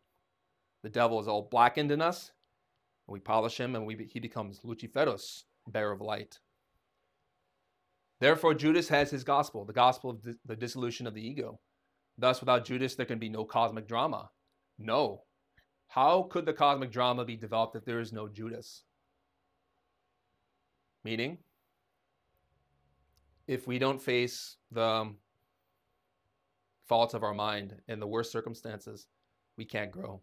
[0.84, 2.32] The devil is all blackened in us.
[3.08, 6.40] We polish him and we, he becomes Luciferos, bearer of light.
[8.24, 11.60] Therefore, Judas has his gospel, the gospel of the dissolution of the ego.
[12.18, 14.30] Thus, without Judas, there can be no cosmic drama.
[14.80, 15.24] No.
[15.90, 18.84] How could the cosmic drama be developed if there is no Judas?
[21.04, 21.40] Meaning,
[23.46, 25.14] if we don't face the
[26.88, 29.08] faults of our mind in the worst circumstances,
[29.58, 30.22] we can't grow.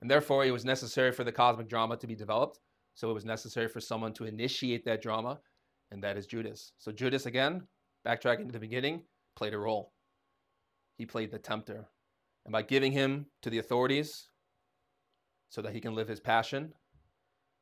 [0.00, 2.60] And therefore, it was necessary for the cosmic drama to be developed.
[2.94, 5.38] So it was necessary for someone to initiate that drama,
[5.90, 6.72] and that is Judas.
[6.78, 7.66] So Judas, again,
[8.06, 9.02] backtracking to the beginning,
[9.36, 9.92] played a role.
[10.96, 11.86] He played the tempter.
[12.44, 14.28] And by giving him to the authorities
[15.48, 16.72] so that he can live his passion,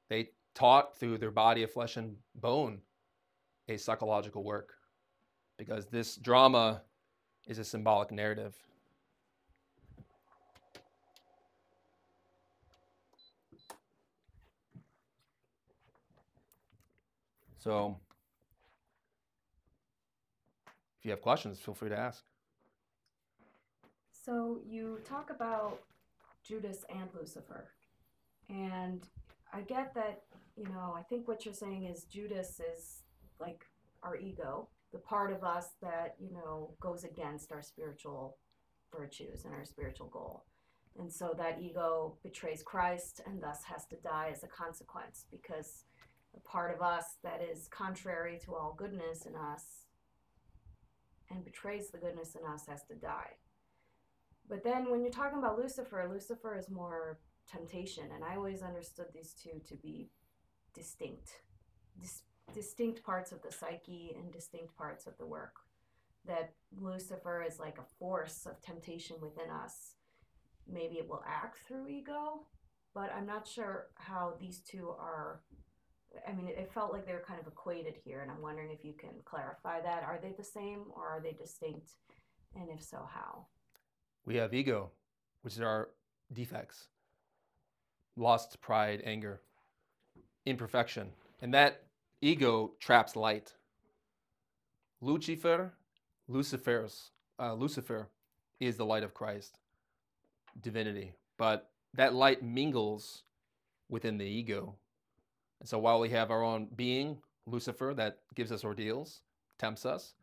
[0.09, 2.81] they taught through their body of flesh and bone
[3.69, 4.75] a psychological work
[5.59, 6.83] because this drama
[7.47, 8.55] is a symbolic narrative.
[17.59, 17.99] So,
[20.98, 22.23] if you have questions, feel free to ask.
[24.12, 25.81] So, you talk about
[26.44, 27.68] Judas and Lucifer.
[28.51, 29.07] And
[29.53, 30.23] I get that,
[30.57, 33.03] you know, I think what you're saying is Judas is
[33.40, 33.64] like
[34.03, 38.37] our ego, the part of us that, you know, goes against our spiritual
[38.94, 40.44] virtues and our spiritual goal.
[40.98, 45.85] And so that ego betrays Christ and thus has to die as a consequence because
[46.35, 49.87] the part of us that is contrary to all goodness in us
[51.31, 53.37] and betrays the goodness in us has to die.
[54.48, 57.18] But then when you're talking about Lucifer, Lucifer is more
[57.50, 58.04] temptation.
[58.14, 60.10] And I always understood these two to be
[60.74, 61.31] distinct,
[62.00, 62.22] dis-
[62.54, 65.54] distinct parts of the psyche and distinct parts of the work.
[66.26, 69.94] That Lucifer is like a force of temptation within us.
[70.70, 72.46] Maybe it will act through ego,
[72.94, 75.40] but I'm not sure how these two are.
[76.27, 78.85] I mean, it felt like they were kind of equated here, and I'm wondering if
[78.85, 80.02] you can clarify that.
[80.02, 81.90] Are they the same or are they distinct?
[82.54, 83.46] And if so, how?
[84.25, 84.90] We have ego,
[85.42, 85.90] which is our
[86.33, 86.88] defects
[88.17, 89.40] lust, pride, anger,
[90.44, 91.11] imperfection.
[91.40, 91.85] And that
[92.21, 93.54] ego traps light.
[95.00, 95.73] Lucifer
[96.29, 98.11] Lucifer's uh, Lucifer
[98.61, 99.59] is the light of Christ,
[100.61, 103.23] divinity, but that light mingles
[103.88, 104.75] within the ego.
[105.61, 109.23] And so while we have our own being, Lucifer, that gives us ordeals,
[109.59, 110.15] tempts us,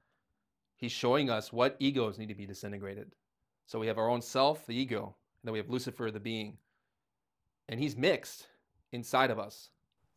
[0.76, 3.14] he's showing us what egos need to be disintegrated.
[3.66, 6.58] So we have our own self, the ego, and then we have Lucifer, the being.
[7.68, 8.48] And he's mixed
[8.92, 9.70] inside of us.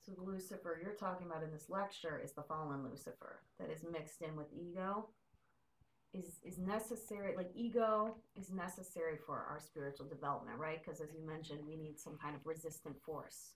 [0.04, 4.22] So Lucifer, you're talking about in this lecture is the fallen Lucifer that is mixed
[4.22, 5.08] in with ego.
[6.14, 10.82] Is is necessary like ego is necessary for our spiritual development, right?
[10.82, 13.52] Because as you mentioned, we need some kind of resistant force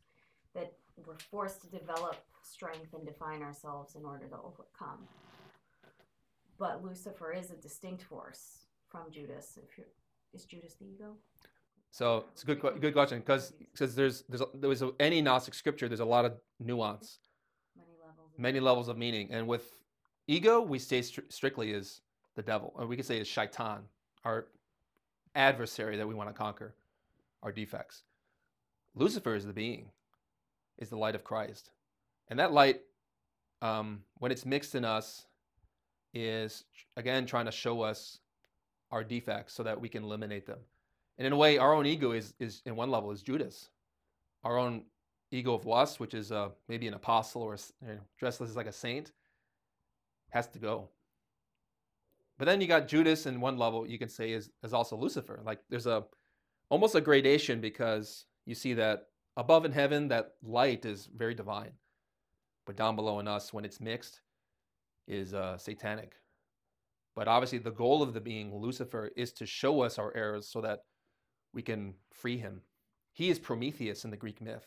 [0.55, 0.72] that
[1.07, 4.98] we're forced to develop strength and define ourselves in order to overcome.
[6.59, 9.59] But Lucifer is a distinct force from Judas.
[9.62, 9.86] If you're,
[10.32, 11.14] is Judas the ego?
[11.90, 15.53] So it's a good good question because because there's there's there was a, any Gnostic
[15.55, 17.18] scripture there's a lot of nuance,
[17.76, 18.30] Many levels.
[18.38, 19.78] many levels of meaning, and with
[20.26, 22.00] ego we say stri- strictly is
[22.34, 23.80] the devil, or we could say is shaitan,
[24.24, 24.46] our
[25.34, 26.74] adversary that we want to conquer,
[27.42, 28.05] our defects.
[28.94, 29.90] Lucifer is the being,
[30.78, 31.70] is the light of Christ,
[32.28, 32.80] and that light,
[33.60, 35.26] um, when it's mixed in us,
[36.14, 36.64] is
[36.96, 38.18] again trying to show us
[38.90, 40.58] our defects so that we can eliminate them.
[41.18, 43.70] And in a way, our own ego is is in one level is Judas,
[44.44, 44.84] our own
[45.30, 48.66] ego of lust, which is uh, maybe an apostle or you know, dressed as like
[48.66, 49.12] a saint,
[50.30, 50.88] has to go.
[52.38, 53.86] But then you got Judas in one level.
[53.86, 55.40] You can say is is also Lucifer.
[55.44, 56.04] Like there's a
[56.70, 61.72] almost a gradation because you see that above in heaven that light is very divine,
[62.66, 64.20] but down below in us when it's mixed
[65.06, 66.14] is uh, satanic.
[67.14, 70.60] But obviously, the goal of the being Lucifer is to show us our errors so
[70.62, 70.84] that
[71.52, 72.62] we can free him.
[73.12, 74.66] He is Prometheus in the Greek myth.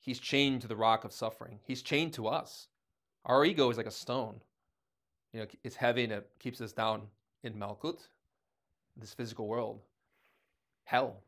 [0.00, 1.60] He's chained to the rock of suffering.
[1.64, 2.68] He's chained to us.
[3.26, 4.40] Our ego is like a stone.
[5.32, 7.02] You know, it's heavy and it keeps us down
[7.42, 8.06] in Malkut,
[8.96, 9.80] this physical world,
[10.84, 11.22] hell.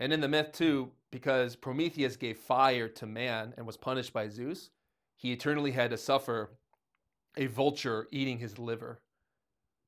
[0.00, 4.28] And in the myth too, because Prometheus gave fire to man and was punished by
[4.28, 4.70] Zeus,
[5.16, 6.50] he eternally had to suffer
[7.36, 9.02] a vulture eating his liver.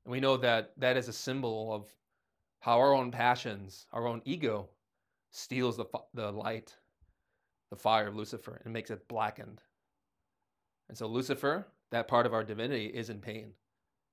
[0.05, 1.91] And we know that that is a symbol of
[2.59, 4.69] how our own passions, our own ego,
[5.31, 6.75] steals the, the light,
[7.71, 9.61] the fire of Lucifer, and makes it blackened.
[10.89, 13.53] And so Lucifer, that part of our divinity, is in pain.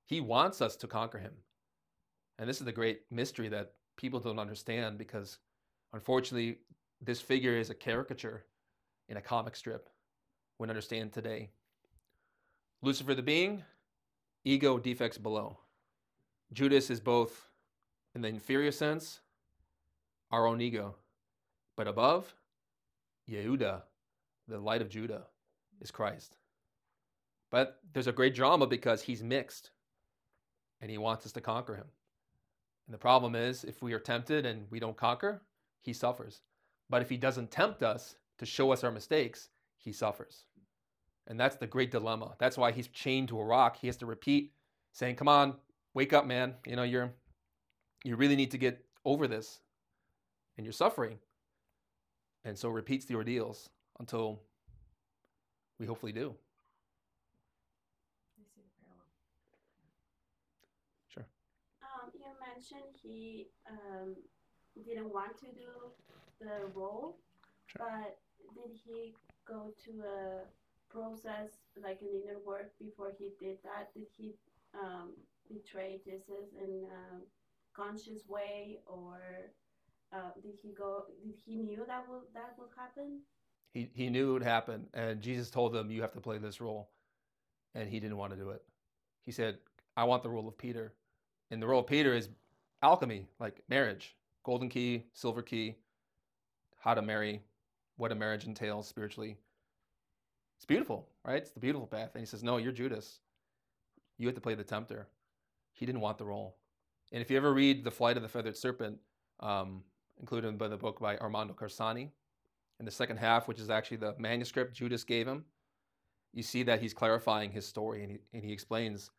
[0.06, 1.34] He wants us to conquer him.
[2.38, 5.38] And this is the great mystery that people don't understand because
[5.92, 6.58] unfortunately,
[7.00, 8.44] this figure is a caricature
[9.08, 9.88] in a comic strip
[10.58, 11.50] when understand today.
[12.82, 13.62] Lucifer the being,
[14.44, 15.58] ego defects below.
[16.52, 17.48] Judas is both,
[18.14, 19.20] in the inferior sense,
[20.30, 20.96] our own ego,
[21.76, 22.34] but above,
[23.28, 23.82] Yehuda,
[24.48, 25.26] the light of Judah,
[25.80, 26.36] is Christ.
[27.50, 29.70] But there's a great drama because he's mixed
[30.80, 31.86] and he wants us to conquer him.
[32.86, 35.42] And the problem is, if we are tempted and we don't conquer,
[35.80, 36.42] he suffers.
[36.88, 40.44] But if he doesn't tempt us to show us our mistakes, he suffers.
[41.26, 42.34] And that's the great dilemma.
[42.38, 43.76] That's why he's chained to a rock.
[43.76, 44.52] He has to repeat
[44.92, 45.56] saying, "Come on,
[45.94, 46.56] wake up, man.
[46.66, 47.12] You know, you're
[48.02, 49.60] you really need to get over this.
[50.56, 51.18] And you're suffering."
[52.44, 53.68] And so repeats the ordeals
[53.98, 54.40] until
[55.78, 56.34] we hopefully do.
[58.38, 59.06] I see the parallel.
[61.08, 61.26] Sure.
[61.82, 64.16] Um, you mentioned he um,
[64.84, 65.92] didn't want to do
[66.40, 67.18] the role,
[67.66, 67.86] Sure.
[67.86, 68.18] but
[68.54, 69.14] did he
[69.46, 70.40] go to a
[70.92, 71.50] process
[71.82, 73.92] like an inner work before he did that?
[73.94, 74.34] Did he
[74.74, 75.12] um,
[75.48, 77.20] betray Jesus in a
[77.74, 79.20] conscious way, or
[80.12, 81.04] uh, did he go?
[81.24, 83.20] Did he knew that will that will happen?
[83.72, 86.60] He he knew it would happen, and Jesus told him, "You have to play this
[86.60, 86.90] role,"
[87.74, 88.62] and he didn't want to do it.
[89.22, 89.58] He said,
[89.96, 90.92] "I want the role of Peter,"
[91.50, 92.28] and the role of Peter is
[92.82, 95.76] alchemy, like marriage, golden key, silver key,
[96.78, 97.42] how to marry,
[97.96, 99.36] what a marriage entails spiritually.
[100.56, 101.36] It's beautiful, right?
[101.42, 102.10] It's the beautiful path.
[102.14, 103.20] And he says, "No, you're Judas.
[104.18, 105.08] You have to play the tempter."
[105.72, 106.56] He didn't want the role.
[107.12, 108.98] And if you ever read *The Flight of the Feathered Serpent*,
[109.40, 109.84] um,
[110.18, 112.10] included by the book by Armando Cosani,
[112.78, 115.44] in the second half, which is actually the manuscript Judas gave him,
[116.32, 119.10] you see that he's clarifying his story and he, and he explains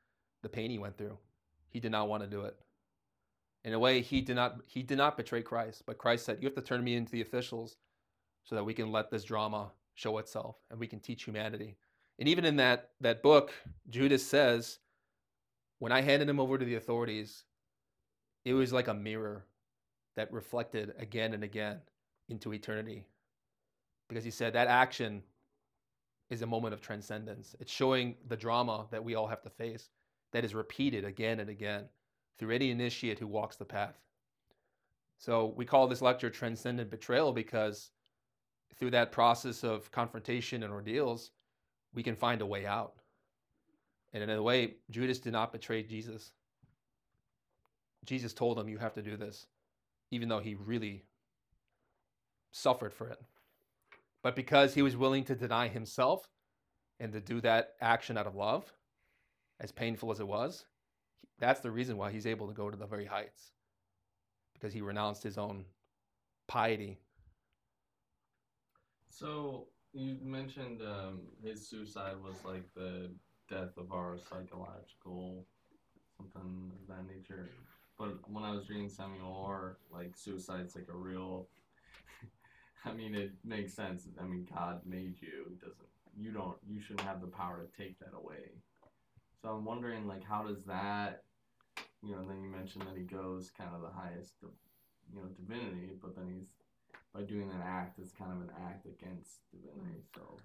[0.42, 1.18] the pain he went through.
[1.70, 2.58] He did not want to do it.
[3.64, 6.48] In a way, he did not he did not betray Christ, but Christ said, "You
[6.48, 7.78] have to turn me into the officials,
[8.44, 11.78] so that we can let this drama show itself and we can teach humanity."
[12.20, 13.54] And even in that that book,
[13.90, 14.80] Judas says,
[15.80, 17.46] "When I handed him over to the authorities,
[18.46, 19.46] it was like a mirror
[20.16, 21.82] that reflected again and again
[22.30, 23.06] into eternity."
[24.08, 25.24] Because he said that action
[26.30, 27.56] is a moment of transcendence.
[27.60, 29.90] It's showing the drama that we all have to face.
[30.32, 31.90] that is repeated again and again
[32.38, 34.00] through any initiate who walks the path.
[35.18, 37.92] So we call this lecture Transcendent Betrayal because
[38.78, 41.32] through that process of confrontation and ordeals,
[41.94, 42.96] we can find a way out.
[44.14, 46.32] And in a way, Judas did not betray Jesus.
[48.06, 49.46] Jesus told him, You have to do this,
[50.10, 51.06] even though he really
[52.52, 53.22] suffered for it.
[54.24, 56.30] But because he was willing to deny himself
[57.00, 58.74] and to do that action out of love,
[59.60, 60.66] as painful as it was,
[61.42, 63.52] that's the reason why he's able to go to the very heights.
[64.54, 65.66] Because he renounced his own
[66.48, 67.00] piety.
[69.10, 73.12] So you mentioned um, his suicide was like the
[73.50, 75.46] death of our psychological
[76.16, 77.50] something of that nature.
[77.98, 81.48] But when I was reading Samael Aun Weor, like suicide's like a real.
[82.86, 84.08] I mean, it makes sense.
[84.20, 85.48] I mean, God made you.
[85.52, 85.88] It doesn't
[86.18, 88.52] you don't you shouldn't have the power to take that away.
[89.42, 91.24] So I'm wondering, like, how does that?
[92.04, 94.50] You know, and then you mentioned that he goes kind of the highest, of,
[95.14, 96.50] you know, divinity, but then he's
[97.14, 100.02] by doing that act, it's kind of an act against divinity.
[100.16, 100.38] So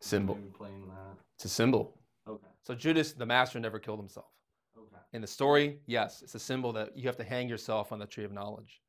[0.00, 0.38] Symbol.
[0.56, 1.16] playing that.
[1.36, 1.96] It's a symbol.
[2.28, 2.46] Okay.
[2.62, 4.26] So Judas, the master, never killed himself.
[4.76, 5.00] Okay.
[5.12, 8.06] In the story, yes, it's a symbol that you have to hang yourself on the
[8.06, 8.80] tree of knowledge.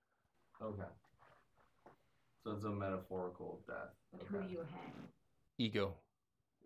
[0.61, 0.83] Okay.
[2.43, 3.93] So it's a metaphorical death.
[4.11, 4.93] But who do you hang?
[5.59, 5.93] Ego.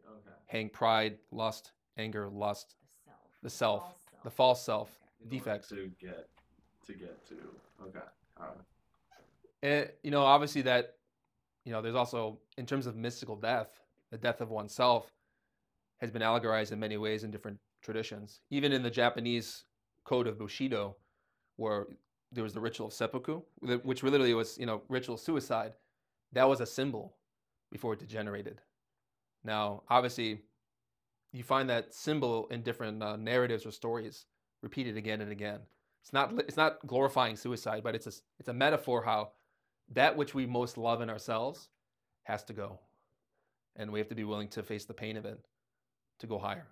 [0.08, 0.36] Okay.
[0.48, 2.76] Hang pride, lust, anger, lust,
[3.44, 3.50] The self.
[3.50, 5.70] the self, false the false self, In order defects.
[5.70, 6.28] to get
[6.86, 7.36] to get to.
[7.84, 8.00] Okay.
[8.40, 8.58] All right.
[9.64, 10.96] And you know, obviously that,
[11.66, 15.12] you know, there's also in terms of mystical death, the death of oneself
[16.00, 18.42] has been allegorized in many ways in different traditions.
[18.50, 19.66] Even in the Japanese
[20.04, 20.96] code of Bushido,
[21.58, 21.88] where
[22.32, 23.42] there was the ritual of seppuku,
[23.84, 25.74] which literally was, you know, ritual suicide.
[26.34, 27.16] That was a symbol
[27.72, 28.62] before it degenerated.
[29.44, 30.42] Now, obviously,
[31.32, 34.26] you find that symbol in different uh, narratives or stories
[34.62, 35.60] repeated again and again.
[36.02, 39.32] It's not it's not glorifying suicide, but it's a it's a metaphor how
[39.94, 41.70] that which we most love in ourselves
[42.24, 42.80] has to go,
[43.76, 45.40] and we have to be willing to face the pain of it
[46.20, 46.68] to go higher.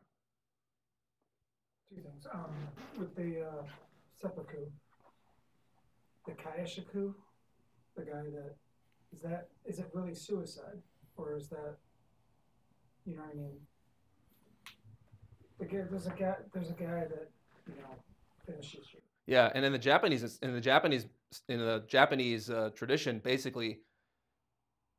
[1.90, 2.26] Two things.
[2.34, 2.52] Um,
[2.98, 3.64] with the uh,
[4.22, 4.66] seppuku,
[6.26, 7.14] the kaishaku,
[7.96, 8.56] the guy that
[9.14, 10.82] is that is it really suicide
[11.18, 11.76] or is that
[13.06, 13.58] you know what I mean?
[15.60, 17.30] The there's a guy there's a guy that
[18.46, 18.88] finishes.
[19.28, 21.08] Yeah, and in the Japanese, in the Japanese,
[21.50, 23.80] in the Japanese uh, tradition, basically,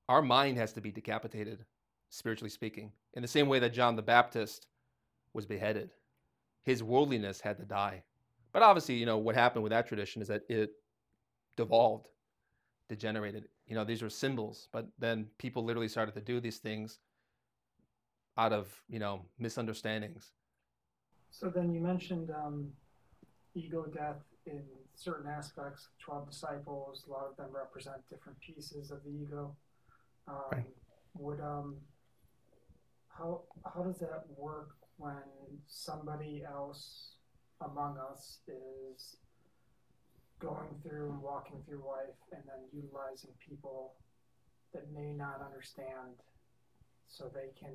[0.08, 1.64] our mind has to be decapitated,
[2.10, 4.66] spiritually speaking, in the same way that John the Baptist
[5.32, 5.90] was beheaded.
[6.64, 8.02] His worldliness had to die.
[8.52, 10.72] But obviously, you know what happened with that tradition is that it
[11.56, 12.08] devolved,
[12.88, 13.48] degenerated.
[13.66, 16.98] You know, these were symbols, but then people literally started to do these things
[18.38, 20.32] out of you know misunderstandings.
[21.30, 22.72] So then you mentioned um,
[23.54, 24.62] ego death in
[24.94, 25.88] certain aspects.
[25.98, 29.54] Twelve disciples, a lot of them represent different pieces of the ego.
[30.28, 30.66] Um, Right.
[31.18, 31.76] Would um,
[33.08, 35.22] how how does that work when
[35.66, 37.12] somebody else
[37.64, 39.16] among us is
[40.38, 43.94] going through and walking through life and then utilizing people
[44.74, 46.20] that may not understand
[47.08, 47.72] so they can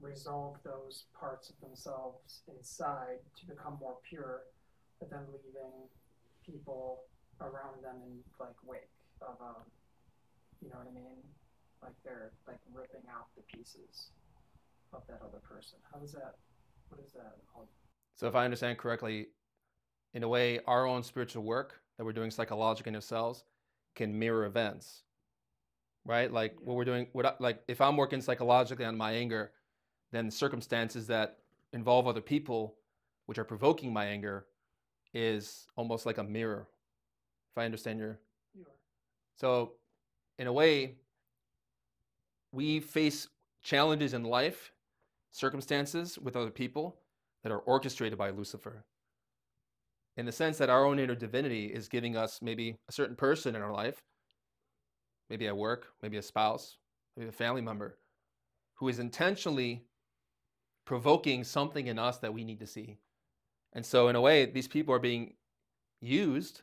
[0.00, 4.42] resolve those parts of themselves inside to become more pure,
[4.98, 5.72] but then leaving
[6.44, 7.00] people
[7.40, 8.88] around them in like wake
[9.22, 9.62] of um,
[10.62, 11.16] you know what I mean?
[11.82, 14.10] Like they're like ripping out the pieces
[14.92, 15.78] of that other person.
[15.92, 16.34] How does that?
[16.88, 17.36] What is that?
[17.54, 17.68] all-
[18.16, 19.28] So, if I understand correctly,
[20.12, 23.44] in a way, our own spiritual work that we're doing psychologically in ourselves
[23.94, 25.02] can mirror events,
[26.04, 26.30] right?
[26.32, 29.52] Like what we're doing, what I, like if I'm working psychologically on my anger,
[30.12, 31.38] then circumstances that
[31.72, 32.74] involve other people,
[33.26, 34.46] which are provoking my anger,
[35.14, 36.68] is almost like a mirror.
[37.52, 38.20] If I understand your
[38.54, 38.66] You
[39.36, 39.72] so,
[40.38, 40.96] in a way,
[42.52, 43.28] we face
[43.62, 44.72] challenges in life,
[45.32, 46.96] circumstances with other people
[47.42, 48.84] that are orchestrated by Lucifer.
[50.16, 53.54] In the sense that our own inner divinity is giving us maybe a certain person
[53.54, 54.02] in our life,
[55.30, 56.76] maybe at work, maybe a spouse,
[57.16, 57.98] maybe a family member,
[58.74, 59.84] who is intentionally
[60.90, 62.96] provoking something in us that we need to see.
[63.74, 65.34] And so, in a way, these people are being
[66.00, 66.62] used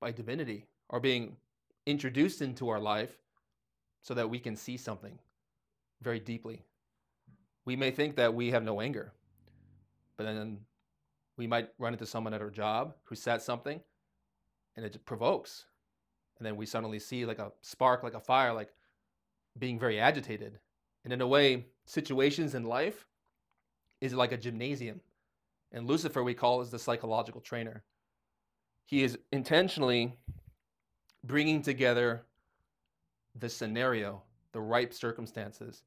[0.00, 1.36] by divinity or being
[1.86, 3.16] introduced into our life
[4.02, 5.16] so that we can see something
[6.02, 6.64] very deeply.
[7.64, 9.12] We may think that we have no anger,
[10.16, 10.58] but then
[11.36, 13.80] we might run into someone at our job who says something
[14.74, 15.66] and it provokes.
[16.38, 18.72] And then we suddenly see like a spark, like a fire, like
[19.60, 20.58] being very agitated.
[21.04, 23.06] And in a way, situations in life
[24.00, 25.00] is like a gymnasium.
[25.72, 27.82] And Lucifer, we call, is the psychological trainer.
[28.86, 30.16] He is intentionally
[31.24, 32.22] bringing together
[33.38, 34.22] the scenario,
[34.52, 35.82] the ripe circumstances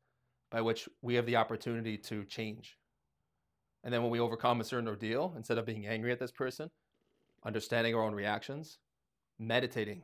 [0.49, 2.77] by which we have the opportunity to change.
[3.83, 6.69] And then when we overcome a certain ordeal, instead of being angry at this person,
[7.43, 8.77] understanding our own reactions,
[9.39, 10.03] meditating,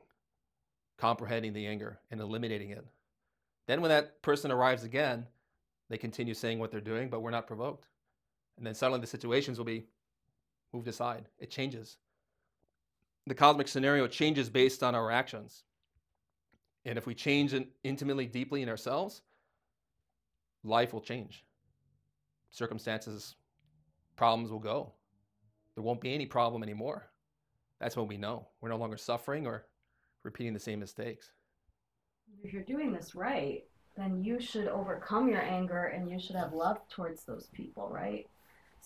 [0.98, 2.84] comprehending the anger, and eliminating it.
[3.68, 5.28] Then when that person arrives again,
[5.90, 7.86] they continue saying what they're doing, but we're not provoked.
[8.58, 9.86] And then suddenly the situations will be
[10.74, 11.26] moved aside.
[11.40, 11.98] It changes.
[13.28, 15.64] The cosmic scenario changes based on our actions.
[16.86, 17.54] And if we change
[17.84, 19.22] intimately, deeply in ourselves,
[20.64, 21.46] life will change.
[22.50, 23.36] Circumstances,
[24.16, 24.94] problems will go.
[25.76, 27.12] There won't be any problem anymore.
[27.80, 29.66] That's when we know we're no longer suffering or
[30.24, 31.32] repeating the same mistakes.
[32.44, 33.64] If you're doing this right,
[33.96, 38.26] then you should overcome your anger and you should have love towards those people, right?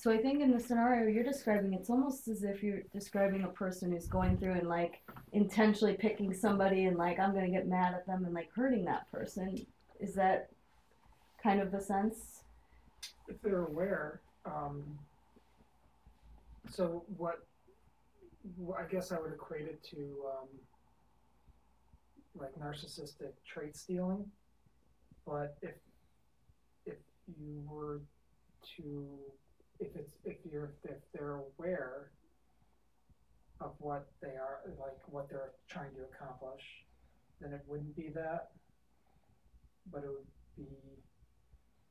[0.02, 3.50] So I think in the scenario you're describing, it's almost as if you're describing a
[3.50, 7.94] person who's going through and like intentionally picking somebody and like I'm gonna get mad
[7.94, 9.64] at them and like hurting that person.
[10.00, 10.50] Is that
[11.44, 12.42] kind of the sense?
[13.28, 14.98] If they're aware, um,
[16.68, 17.46] so what?
[18.76, 19.98] I guess I would equate it to
[20.32, 20.48] um,
[22.34, 24.26] like narcissistic trait stealing.
[25.28, 25.76] But if
[26.88, 26.98] if
[27.40, 28.02] you were
[28.78, 29.20] to
[29.82, 32.12] if it's if you're if they're aware
[33.60, 36.64] of what they are like what they're trying to accomplish,
[37.42, 38.52] then it wouldn't be that.
[39.92, 40.70] But it would be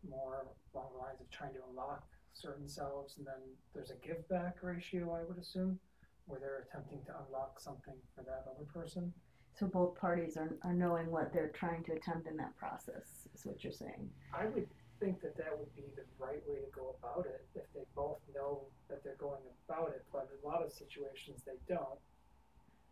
[0.08, 3.42] more along the lines of trying to unlock certain selves and then
[3.74, 5.78] there's a give back ratio I would assume
[6.26, 9.12] where they're attempting to unlock something for that other person.
[9.58, 13.44] So both parties are, are knowing what they're trying to attempt in that process, is
[13.44, 14.08] what you're saying.
[14.32, 14.68] I would
[15.00, 18.18] think that that would be the right way to go about it if they both
[18.34, 21.98] know that they're going about it, but in a lot of situations they don't.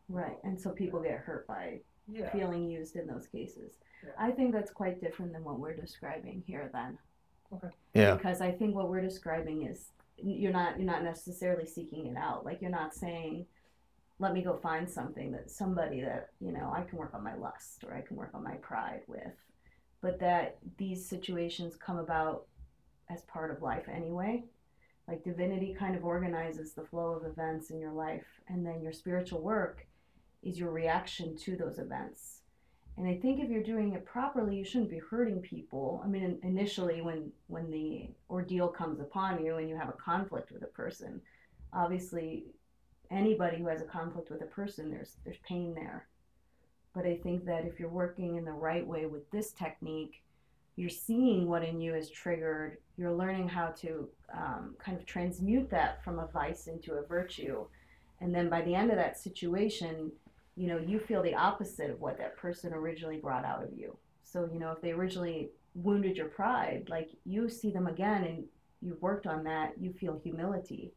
[0.08, 1.80] Right, and so people get hurt by
[2.10, 2.30] Yeah.
[2.30, 3.78] feeling used in those cases.
[4.02, 4.10] Yeah.
[4.18, 6.98] I think that's quite different than what we're describing here then.
[7.52, 7.68] Okay.
[7.94, 8.14] yeah.
[8.14, 12.44] Because I think what we're describing is you're not you're not necessarily seeking it out.
[12.44, 13.46] Like you're not saying,
[14.18, 17.34] let me go find something that somebody that, you know, I can work on my
[17.36, 19.32] lust or I can work on my pride with.
[20.00, 22.46] But that these situations come about
[23.10, 24.44] as part of life anyway.
[25.06, 28.92] Like divinity kind of organizes the flow of events in your life and then your
[28.92, 29.86] spiritual work
[30.42, 32.40] is your reaction to those events.
[32.98, 36.02] And I think if you're doing it properly, you shouldn't be hurting people.
[36.04, 40.50] I mean, initially, when when the ordeal comes upon you and you have a conflict
[40.50, 41.20] with a person,
[41.72, 42.46] obviously,
[43.10, 46.08] anybody who has a conflict with a person, there's there's pain there.
[46.98, 50.20] But I think that if you're working in the right way with this technique,
[50.74, 52.78] you're seeing what in you is triggered.
[52.96, 57.66] You're learning how to um, kind of transmute that from a vice into a virtue,
[58.20, 60.10] and then by the end of that situation,
[60.56, 63.96] you know, you feel the opposite of what that person originally brought out of you.
[64.24, 68.44] So, you know, if they originally wounded your pride, like you see them again and
[68.82, 70.92] you've worked on that, you feel humility.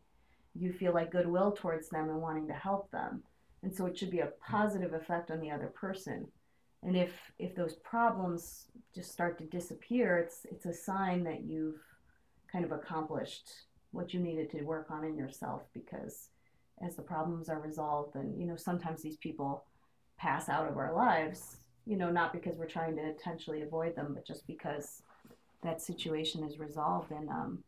[0.56, 3.22] You feel like goodwill towards them and wanting to help them.
[3.64, 6.28] And so it should be a positive effect on the other person.
[6.84, 11.80] And if if those problems just start to disappear, it's it's a sign that you've
[12.52, 13.50] kind of accomplished
[13.92, 16.30] what you needed to work on in yourself because
[16.84, 19.64] as the problems are resolved and you know sometimes these people
[20.18, 24.14] pass out of our lives you know not because we're trying to intentionally avoid them
[24.14, 25.04] but just because
[25.64, 27.64] that situation is resolved and um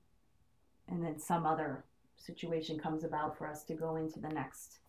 [0.89, 1.83] and then some other
[2.17, 4.79] situation comes about for us to go into the next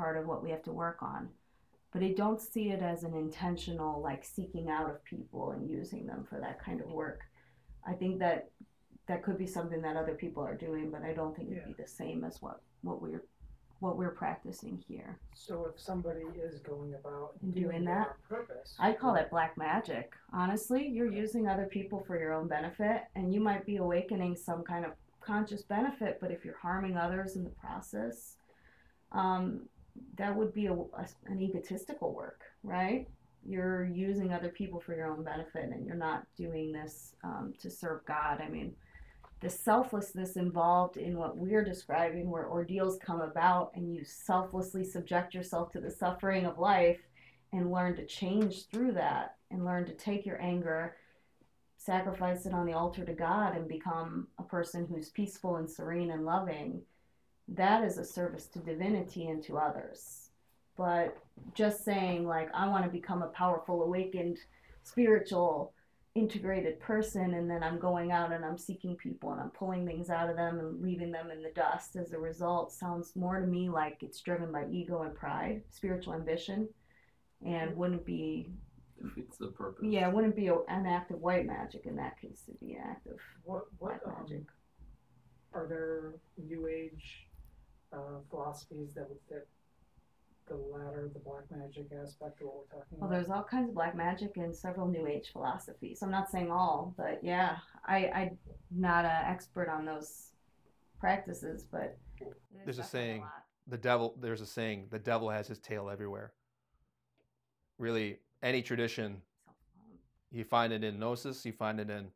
[0.00, 1.28] part of what we have to work on
[1.92, 6.06] but i don't see it as an intentional like seeking out of people and using
[6.06, 7.20] them for that kind of work
[7.86, 8.48] i think that
[9.08, 11.82] that could be something that other people are doing but i don't think it'd be
[11.82, 13.22] the same as what what we're
[13.80, 15.18] what we're practicing here.
[15.34, 20.12] So if somebody is going about doing, doing that purpose, I call that black magic.
[20.34, 24.62] Honestly, you're using other people for your own benefit, and you might be awakening some
[24.62, 24.92] kind of
[25.22, 28.36] conscious benefit, but if you're harming others in the process,
[29.12, 29.62] um,
[30.16, 33.08] that would be a, a, an egotistical work, right?
[33.44, 37.70] You're using other people for your own benefit, and you're not doing this um, to
[37.70, 38.40] serve God.
[38.40, 38.74] I mean,
[39.40, 45.34] the selflessness involved in what we're describing, where ordeals come about and you selflessly subject
[45.34, 47.00] yourself to the suffering of life
[47.52, 50.96] and learn to change through that and learn to take your anger,
[51.78, 56.10] sacrifice it on the altar to God, and become a person who's peaceful and serene
[56.10, 56.82] and loving.
[57.54, 60.30] That is a service to divinity and to others.
[60.76, 61.16] But
[61.54, 64.38] just saying, like, I want to become a powerful, awakened,
[64.82, 65.72] spiritual
[66.16, 70.10] integrated person and then I'm going out and I'm seeking people and I'm pulling things
[70.10, 73.46] out of them and leaving them in the dust as a result sounds more to
[73.46, 76.68] me like it's driven by ego and pride, spiritual ambition,
[77.46, 78.48] and wouldn't be
[79.00, 79.84] defeats the purpose.
[79.88, 82.42] yeah, it wouldn't be an act of white magic in that case.
[82.48, 84.42] It'd be an act of What what black um, magic.
[85.54, 87.28] are there new age
[87.92, 89.48] uh, philosophies that would fit
[90.46, 93.00] the latter, the black magic aspect of what we're talking Well, about?
[93.00, 96.02] Well, there's all kinds of black magic and several new age philosophies.
[96.02, 98.38] I'm not saying all, but yeah, I I'm
[98.70, 100.30] not an expert on those
[100.98, 101.96] practices, but
[102.64, 103.44] There's a definitely saying, lot.
[103.68, 106.32] the devil there's a saying the devil has his tail everywhere
[107.78, 109.22] really any tradition
[110.30, 112.08] you find it in gnosis you find it in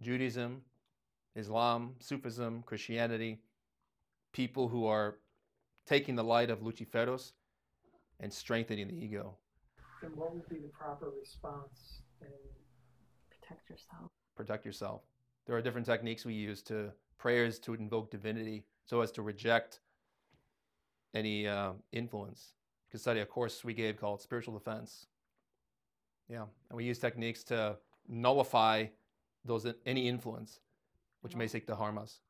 [0.00, 0.62] judaism
[1.34, 3.40] islam sufism christianity
[4.38, 5.16] people who are
[5.84, 7.32] taking the light of luciferos
[8.20, 9.36] and strengthening the ego.
[10.00, 12.02] And what would be the proper response?
[12.20, 12.28] In,
[13.32, 14.10] protect yourself.
[14.36, 15.00] protect yourself.
[15.44, 19.80] There are different techniques we use to prayers to invoke divinity so as to reject
[21.14, 22.52] any uh, influence.
[22.86, 25.08] You can study a course we gave called spiritual defense.
[26.28, 27.76] Yeah and we use techniques to
[28.06, 28.86] nullify
[29.44, 30.60] those any influence
[31.22, 32.20] which may seek to harm us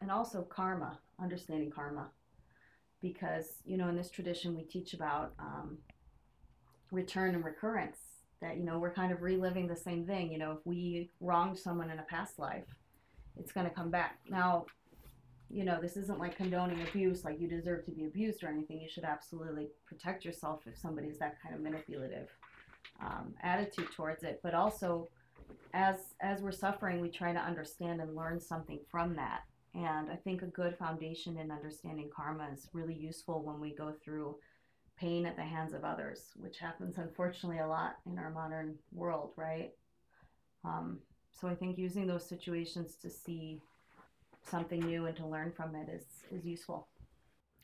[0.00, 2.08] and also karma, understanding karma,
[3.00, 5.78] because you know in this tradition we teach about um,
[6.90, 7.98] return and recurrence.
[8.40, 10.32] That you know we're kind of reliving the same thing.
[10.32, 12.66] You know if we wronged someone in a past life,
[13.36, 14.18] it's going to come back.
[14.28, 14.66] Now,
[15.50, 18.80] you know this isn't like condoning abuse, like you deserve to be abused or anything.
[18.80, 22.28] You should absolutely protect yourself if somebody's that kind of manipulative
[23.00, 24.40] um, attitude towards it.
[24.42, 25.08] But also,
[25.72, 29.42] as as we're suffering, we try to understand and learn something from that.
[29.74, 33.92] And I think a good foundation in understanding karma is really useful when we go
[34.04, 34.36] through
[34.96, 39.32] pain at the hands of others, which happens unfortunately a lot in our modern world,
[39.36, 39.72] right?
[40.64, 41.00] Um,
[41.32, 43.60] so I think using those situations to see
[44.48, 46.86] something new and to learn from it is, is useful.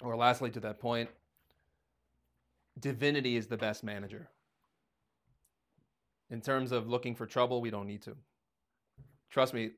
[0.02, 1.08] or lastly to that point
[2.78, 4.30] divinity is the best manager
[6.30, 8.16] in terms of looking for trouble we don't need to
[9.28, 9.72] trust me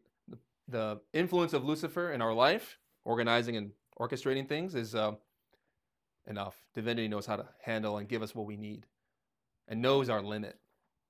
[0.73, 3.71] the, influence of lucifer in our life organizing and
[4.01, 5.13] orchestrating things is uh,
[6.27, 8.87] enough divinity knows how to handle and give us what we need
[9.69, 10.59] and knows our limit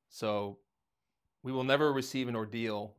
[0.09, 0.59] so
[1.43, 2.95] we will never receive an ordeal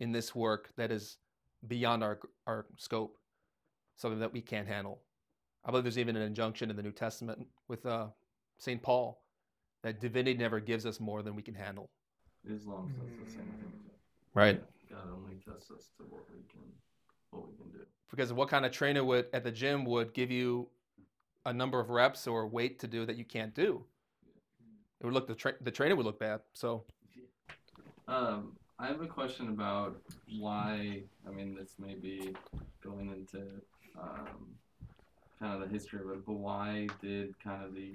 [0.00, 1.18] in this work that is
[1.66, 3.18] beyond our, our scope
[3.96, 5.00] something that we can't handle
[5.66, 8.06] I believe there's even an injunction in the New Testament with uh,
[8.58, 8.80] St.
[8.80, 9.20] Paul
[9.82, 11.90] that divinity never gives us more than we can handle.
[12.48, 13.72] Islam says the same thing.
[14.32, 14.62] Right.
[15.12, 16.60] Only tests us to what we can,
[17.30, 17.84] what we can do.
[18.10, 20.68] Because what kind of trainer would at the gym would give you
[21.44, 23.84] a number of reps or weight to do that you can't do?
[25.00, 26.40] It would look the tra- the trainer would look bad.
[26.54, 26.84] So
[28.08, 29.96] Um, I have a question about
[30.38, 31.02] why.
[31.26, 32.34] I mean, this may be
[32.82, 33.46] going into
[34.00, 34.46] um,
[35.38, 37.94] kind of the history of it, but why did kind of the,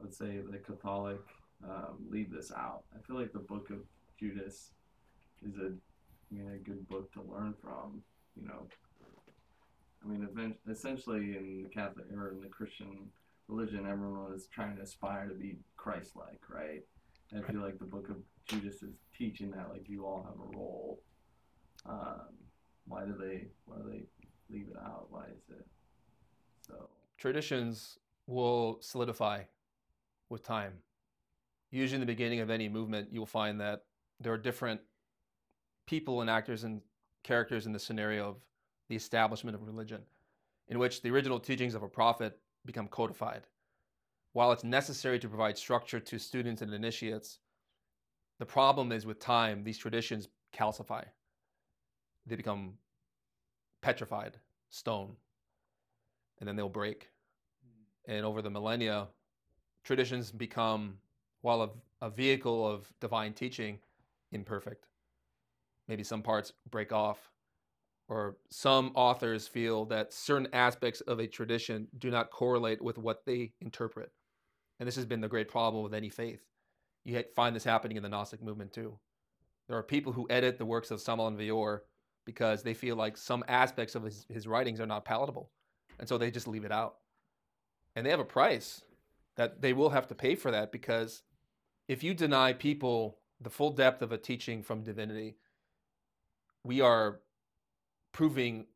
[0.00, 1.20] let's say, the Catholic
[1.64, 2.84] um, leave this out?
[2.96, 3.78] I feel like the Book of
[4.18, 4.70] Judas
[5.46, 5.72] is a,
[6.34, 8.02] A good book to learn from.
[8.34, 8.66] You know,
[10.02, 13.10] I mean, essentially in the Catholic or in the Christian
[13.48, 16.80] religion, everyone is trying to aspire to be Christ-like, right?
[17.30, 18.16] And I feel like the Book of
[18.46, 21.00] Judas is teaching that like you all have a role.
[21.86, 22.28] Um,
[22.86, 24.04] why do they why do they
[24.50, 25.06] leave it out?
[25.10, 25.66] Why is it
[26.66, 26.88] so?
[27.18, 29.42] traditions will solidify
[30.28, 30.72] with time.
[31.70, 33.84] Usually, in the beginning of any movement, you'll find that
[34.20, 34.80] there are different
[35.86, 36.80] people and actors and
[37.22, 38.36] characters in the scenario of
[38.88, 40.00] the establishment of religion,
[40.68, 43.42] in which the original teachings of a prophet become codified.
[44.32, 47.38] While it's necessary to provide structure to students and initiates,
[48.38, 51.04] the problem is with time, these traditions calcify.
[52.26, 52.74] They become
[53.82, 54.38] petrified,
[54.70, 55.16] stone,
[56.40, 57.08] and then they'll break.
[58.06, 59.08] And over the millennia,
[59.84, 60.98] traditions become,
[61.42, 61.70] while a,
[62.06, 63.78] a vehicle of divine teaching,
[64.32, 64.86] imperfect.
[65.92, 67.18] Maybe some parts break off,
[68.08, 73.26] or some authors feel that certain aspects of a tradition do not correlate with what
[73.26, 74.10] they interpret.
[74.80, 76.40] And this has been the great problem with any faith.
[77.04, 78.98] You find this happening in the Gnostic movement too.
[79.68, 81.80] There are people who edit the works of Samael Aun Weor
[82.24, 85.50] because they feel like some aspects of his, his writings are not palatable.
[85.98, 86.94] And so they just leave it out.
[87.96, 88.80] And they have a price
[89.36, 91.22] that they will have to pay for that because
[91.86, 95.36] if you deny people the full depth of a teaching from divinity,
[96.64, 97.20] we are
[98.12, 98.66] proving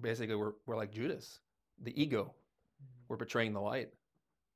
[0.00, 1.40] basically we're, we're like Judas,
[1.82, 2.22] the ego.
[2.24, 3.04] Mm-hmm.
[3.08, 3.90] We're betraying the light.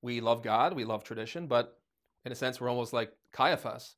[0.02, 1.78] We love God, we love tradition, but
[2.24, 3.96] in a sense, we're almost like Caiaphas.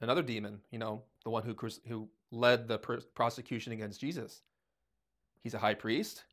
[0.00, 1.56] another demon, you know, the one who
[1.88, 4.42] who led the per- prosecution against Jesus.
[5.42, 6.24] He's a high priest.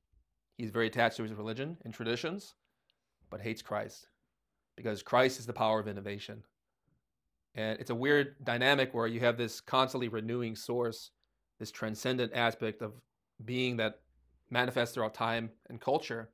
[0.58, 2.56] He's very attached to his religion and traditions,
[3.30, 4.08] but hates Christ
[4.76, 6.44] because Christ is the power of innovation.
[7.58, 11.10] And it's a weird dynamic where you have this constantly renewing source,
[11.60, 12.94] this transcendent aspect of
[13.44, 13.96] being that
[14.52, 16.30] manifests throughout time and culture.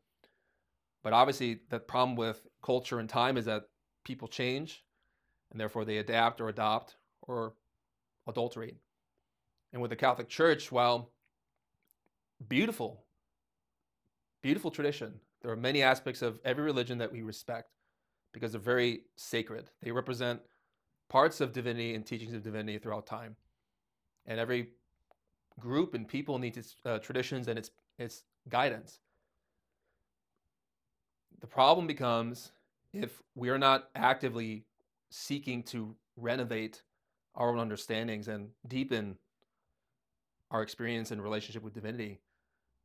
[1.02, 3.64] But obviously, the problem with culture and time is that
[4.04, 4.84] people change
[5.50, 7.54] and therefore they adapt or adopt or
[8.28, 8.76] adulterate.
[9.72, 11.14] And with the Catholic Church, while
[12.50, 13.06] beautiful,
[14.42, 17.70] beautiful tradition, there are many aspects of every religion that we respect
[18.34, 19.70] because they're very sacred.
[19.82, 20.42] They represent
[21.14, 23.36] parts of divinity and teachings of divinity throughout time.
[24.26, 24.70] And every
[25.60, 29.00] group and people needs its uh, traditions and its its guidance.
[31.40, 32.52] The problem becomes
[32.94, 34.66] if we are not actively
[35.12, 36.82] seeking to renovate
[37.36, 39.18] our own understandings and deepen
[40.50, 42.22] our experience and relationship with divinity,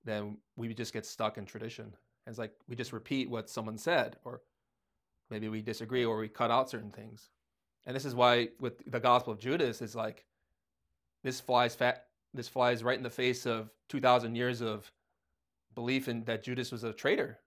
[0.04, 1.94] then we just get stuck in tradition.
[2.26, 4.42] It's like we just repeat what someone said, or
[5.30, 7.30] maybe we disagree, or we cut out certain things.
[7.88, 10.26] And this is why with the Gospel of Judas is like
[11.24, 14.92] this flies fat this flies right in the face of 2000 years of
[15.74, 17.38] belief in that Judas was a traitor.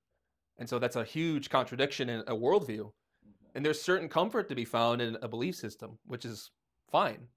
[0.57, 2.79] And so that's a huge contradiction in a worldview.
[2.79, 3.45] Mm-hmm.
[3.53, 6.49] And there's certain comfort to be found in a belief system, which is
[6.91, 7.27] fine.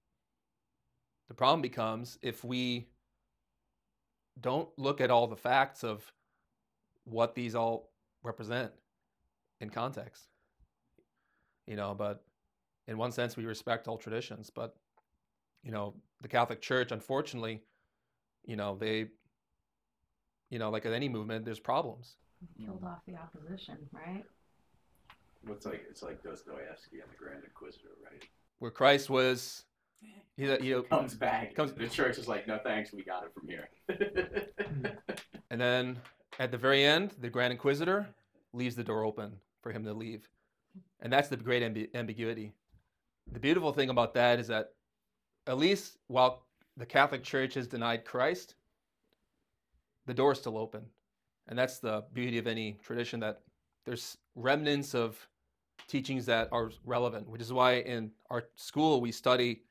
[1.28, 2.88] The problem becomes if we
[4.40, 6.10] don't look at all the facts of
[7.04, 7.90] what these all
[8.22, 8.72] represent
[9.60, 10.24] in context.
[11.66, 12.24] You know, but
[12.86, 14.76] in one sense, we respect all traditions, but
[15.62, 17.62] you know, the Catholic Church, unfortunately,
[18.44, 19.06] you know, they,
[20.50, 22.16] you know, like at any movement, there's problems.
[22.62, 24.24] Killed off the opposition, right?
[25.50, 28.22] It's like it's like Dostoevsky and the Grand Inquisitor, right?
[28.58, 29.64] Where Christ was,
[30.36, 31.54] he, you know, Comes back.
[31.54, 33.68] Comes- to the church is like, no thanks, we got it from here.
[35.50, 35.98] and then
[36.38, 38.06] at the very end, the Grand Inquisitor
[38.52, 39.32] leaves the door open
[39.62, 40.28] for him to leave,
[41.00, 42.52] and that's the great ambi- ambiguity.
[43.32, 44.72] The beautiful thing about that is that,
[45.46, 46.46] at least while
[46.76, 48.54] the Catholic Church has denied Christ,
[50.06, 50.82] the door is still open,
[51.48, 53.40] and that's the beauty of any tradition that
[53.84, 55.28] there's remnants of
[55.88, 59.62] teachings that are relevant, which is why in our school we study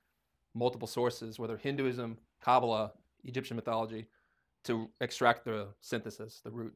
[0.53, 2.91] multiple sources, whether Hinduism, Kabbalah,
[3.23, 4.07] Egyptian mythology,
[4.65, 6.73] to extract the synthesis, the root.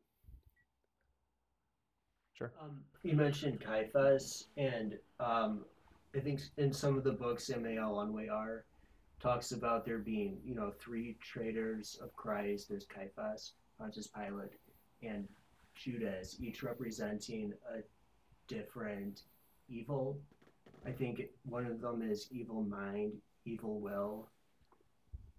[2.34, 2.52] Sure.
[2.62, 5.66] Um, you mentioned Caiaphas, and um,
[6.18, 8.62] I think in some of the books, Samael Aun Weor
[9.20, 12.70] talks about there being, you know, three traitors of Christ.
[12.70, 14.54] There's Caiaphas, Pontius Pilate,
[15.04, 15.28] and
[15.76, 17.82] Judas, each representing a
[18.48, 19.22] different
[19.70, 20.20] evil.
[20.88, 23.14] I think one of them is evil mind,
[23.46, 24.28] evil will,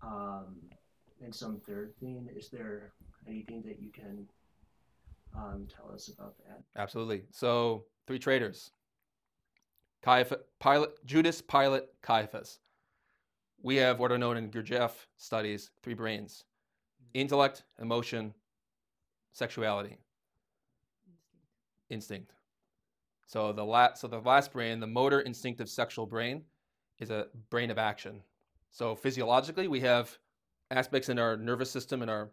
[0.03, 0.57] um,
[1.21, 2.29] and some third thing.
[2.37, 2.93] Is there
[3.27, 4.29] anything that you can
[5.37, 6.63] um, tell us about that?
[6.77, 7.25] Absolutely.
[7.33, 8.71] So three traitors.
[10.03, 12.61] Caiaphas, Pilate, Judas, Pilate, Caiaphas.
[13.63, 16.45] We have what are known in Gurdjieff studies three brains:
[17.15, 18.35] intellect, emotion,
[19.33, 19.99] sexuality,
[21.91, 22.33] instinct.
[23.27, 26.43] So the last, so the last brain, the motor instinctive sexual brain,
[26.99, 28.23] is a brain of action.
[28.71, 30.17] So physiologically, we have
[30.71, 32.31] aspects in our nervous system and our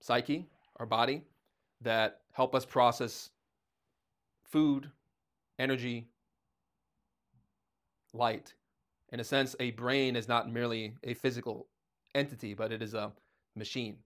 [0.00, 0.46] psyche,
[0.76, 1.22] our body,
[1.80, 3.30] that help us process
[4.42, 4.90] food,
[5.58, 6.08] energy,
[8.14, 8.54] light.
[9.12, 11.66] In a sense, a brain is not merely a physical
[12.14, 13.12] entity, but it is a
[13.54, 13.98] machine.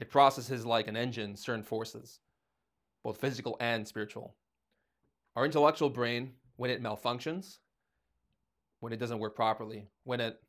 [0.00, 2.20] It processes like an engine certain forces,
[3.02, 4.34] both physical and spiritual.
[5.36, 7.58] Our intellectual brain, when it malfunctions,
[8.80, 10.40] when it doesn't work properly, when it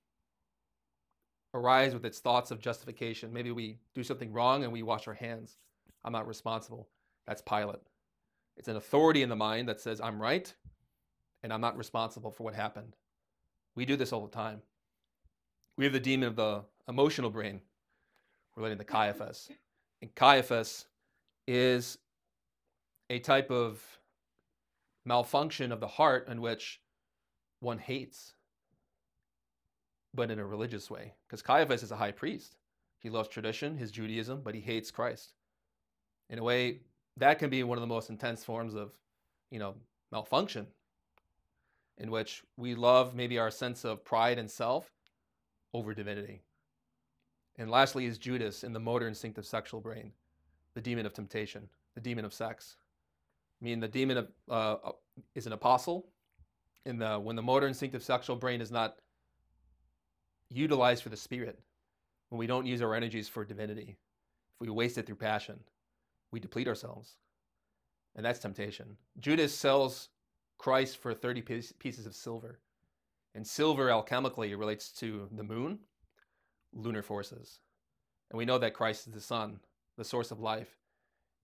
[1.54, 5.14] arrives with its thoughts of justification, maybe we do something wrong and we wash our
[5.14, 5.58] hands.
[6.04, 6.90] I'm not responsible.
[7.28, 7.80] That's Pilate.
[8.58, 10.54] It's an authority in the mind that says, I'm right
[11.46, 12.96] and I'm not responsible for what happened.
[13.76, 14.64] We do this all the time.
[15.78, 17.62] We have the demon of the emotional brain
[18.56, 19.52] relating to Caiaphas.
[20.02, 20.88] And Caiaphas
[21.48, 22.00] is
[23.12, 23.80] a type of
[25.06, 26.82] malfunction of the heart in which
[27.60, 28.34] one hates,
[30.16, 31.14] but in a religious way.
[31.28, 32.56] Because Caiaphas is a high priest.
[32.98, 35.34] He loves tradition, his Judaism, but he hates Christ.
[36.28, 36.80] In a way,
[37.18, 38.94] that can be one of the most intense forms of,
[39.52, 39.76] you know,
[40.12, 40.66] malfunction,
[41.98, 44.92] in which we love maybe our sense of pride and self
[45.74, 46.42] over divinity.
[47.58, 50.12] And lastly is Judas in the motor instinctive sexual brain,
[50.74, 52.76] the demon of temptation, the demon of sex.
[53.62, 54.92] I mean, the demon of, uh,
[55.34, 56.08] is an apostle.
[56.86, 58.98] In the when the motor instinctive sexual brain is not
[60.50, 61.60] utilized for the spirit,
[62.30, 63.98] when we don't use our energies for divinity,
[64.56, 65.60] if we waste it through passion,
[66.32, 67.16] we deplete ourselves.
[68.16, 68.98] And that's temptation.
[69.20, 70.10] Judas sells
[70.58, 71.42] Christ for 30
[71.80, 72.60] pieces of silver.
[73.34, 75.80] And silver alchemically relates to the moon,
[76.74, 77.60] lunar forces.
[78.30, 79.60] And we know that Christ is the sun,
[79.98, 80.78] the source of life.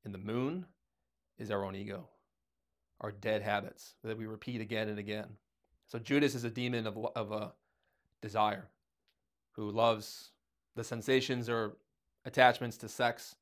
[0.04, 0.66] And the moon
[1.38, 2.08] is our own ego,
[3.02, 5.28] our dead habits that we repeat again and again.
[5.88, 7.52] So Judas is a demon of, of a
[8.22, 8.70] desire
[9.52, 10.32] who loves
[10.76, 11.76] the sensations or
[12.26, 13.36] attachments to sex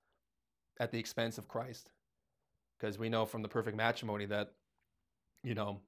[0.79, 1.91] at the expense of Christ.
[2.77, 4.53] Because we know from the perfect matrimony that,
[5.43, 5.79] you know,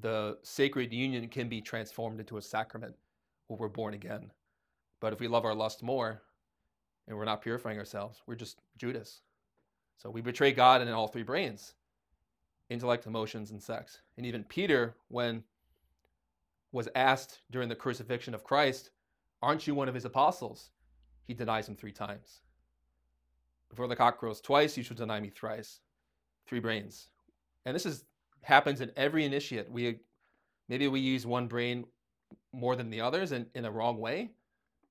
[0.00, 2.94] the sacred union can be transformed into a sacrament
[3.48, 4.30] when we're born again.
[5.00, 6.22] But if we love our lust more
[7.06, 9.22] and we're not purifying ourselves, we're just Judas.
[9.96, 11.74] So we betray God in all three brains
[12.70, 14.02] intellect, emotions, and sex.
[14.18, 15.42] And even Peter, when
[16.70, 18.90] was asked during the crucifixion of Christ,
[19.42, 20.70] Aren't you one of his apostles?
[21.26, 22.40] He denies him three times.
[23.70, 25.80] Before the cock crows twice, you shall deny me thrice.
[26.46, 27.08] Three brains.
[27.64, 28.04] And this is
[28.42, 29.70] happens in every initiate.
[29.70, 30.00] We
[30.68, 31.86] maybe we use one brain
[32.52, 34.30] more than the others in, in a wrong way.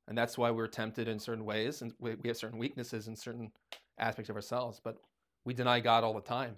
[0.07, 3.15] And that's why we're tempted in certain ways and we, we have certain weaknesses in
[3.15, 3.51] certain
[3.97, 4.79] aspects of ourselves.
[4.81, 4.97] But
[5.43, 6.55] we deny God all the time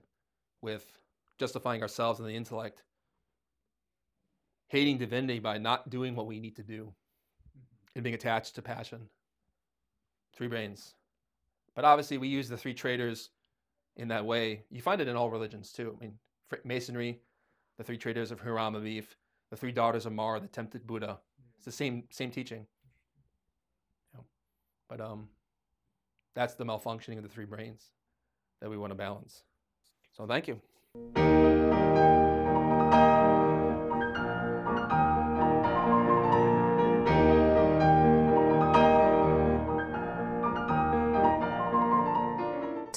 [0.62, 1.00] with
[1.40, 2.84] justifying ourselves in the intellect,
[4.68, 7.88] hating divinity by not doing what we need to do, mm-hmm.
[7.96, 9.10] and being attached to passion.
[10.36, 10.94] Three brains.
[11.76, 13.30] But obviously, we use the three traitors
[13.96, 14.64] in that way.
[14.70, 15.96] You find it in all religions too.
[15.98, 16.14] I mean,
[16.64, 17.20] Masonry,
[17.78, 19.16] the three traders of Hiram Abiff,
[19.50, 21.20] the three daughters of Mara, the tempted Buddha.
[21.58, 22.66] It's the same same teaching.
[24.90, 25.30] But um,
[26.34, 27.92] that's the malfunctioning of the three brains
[28.60, 29.44] that we want to balance.
[30.18, 31.69] So thank you.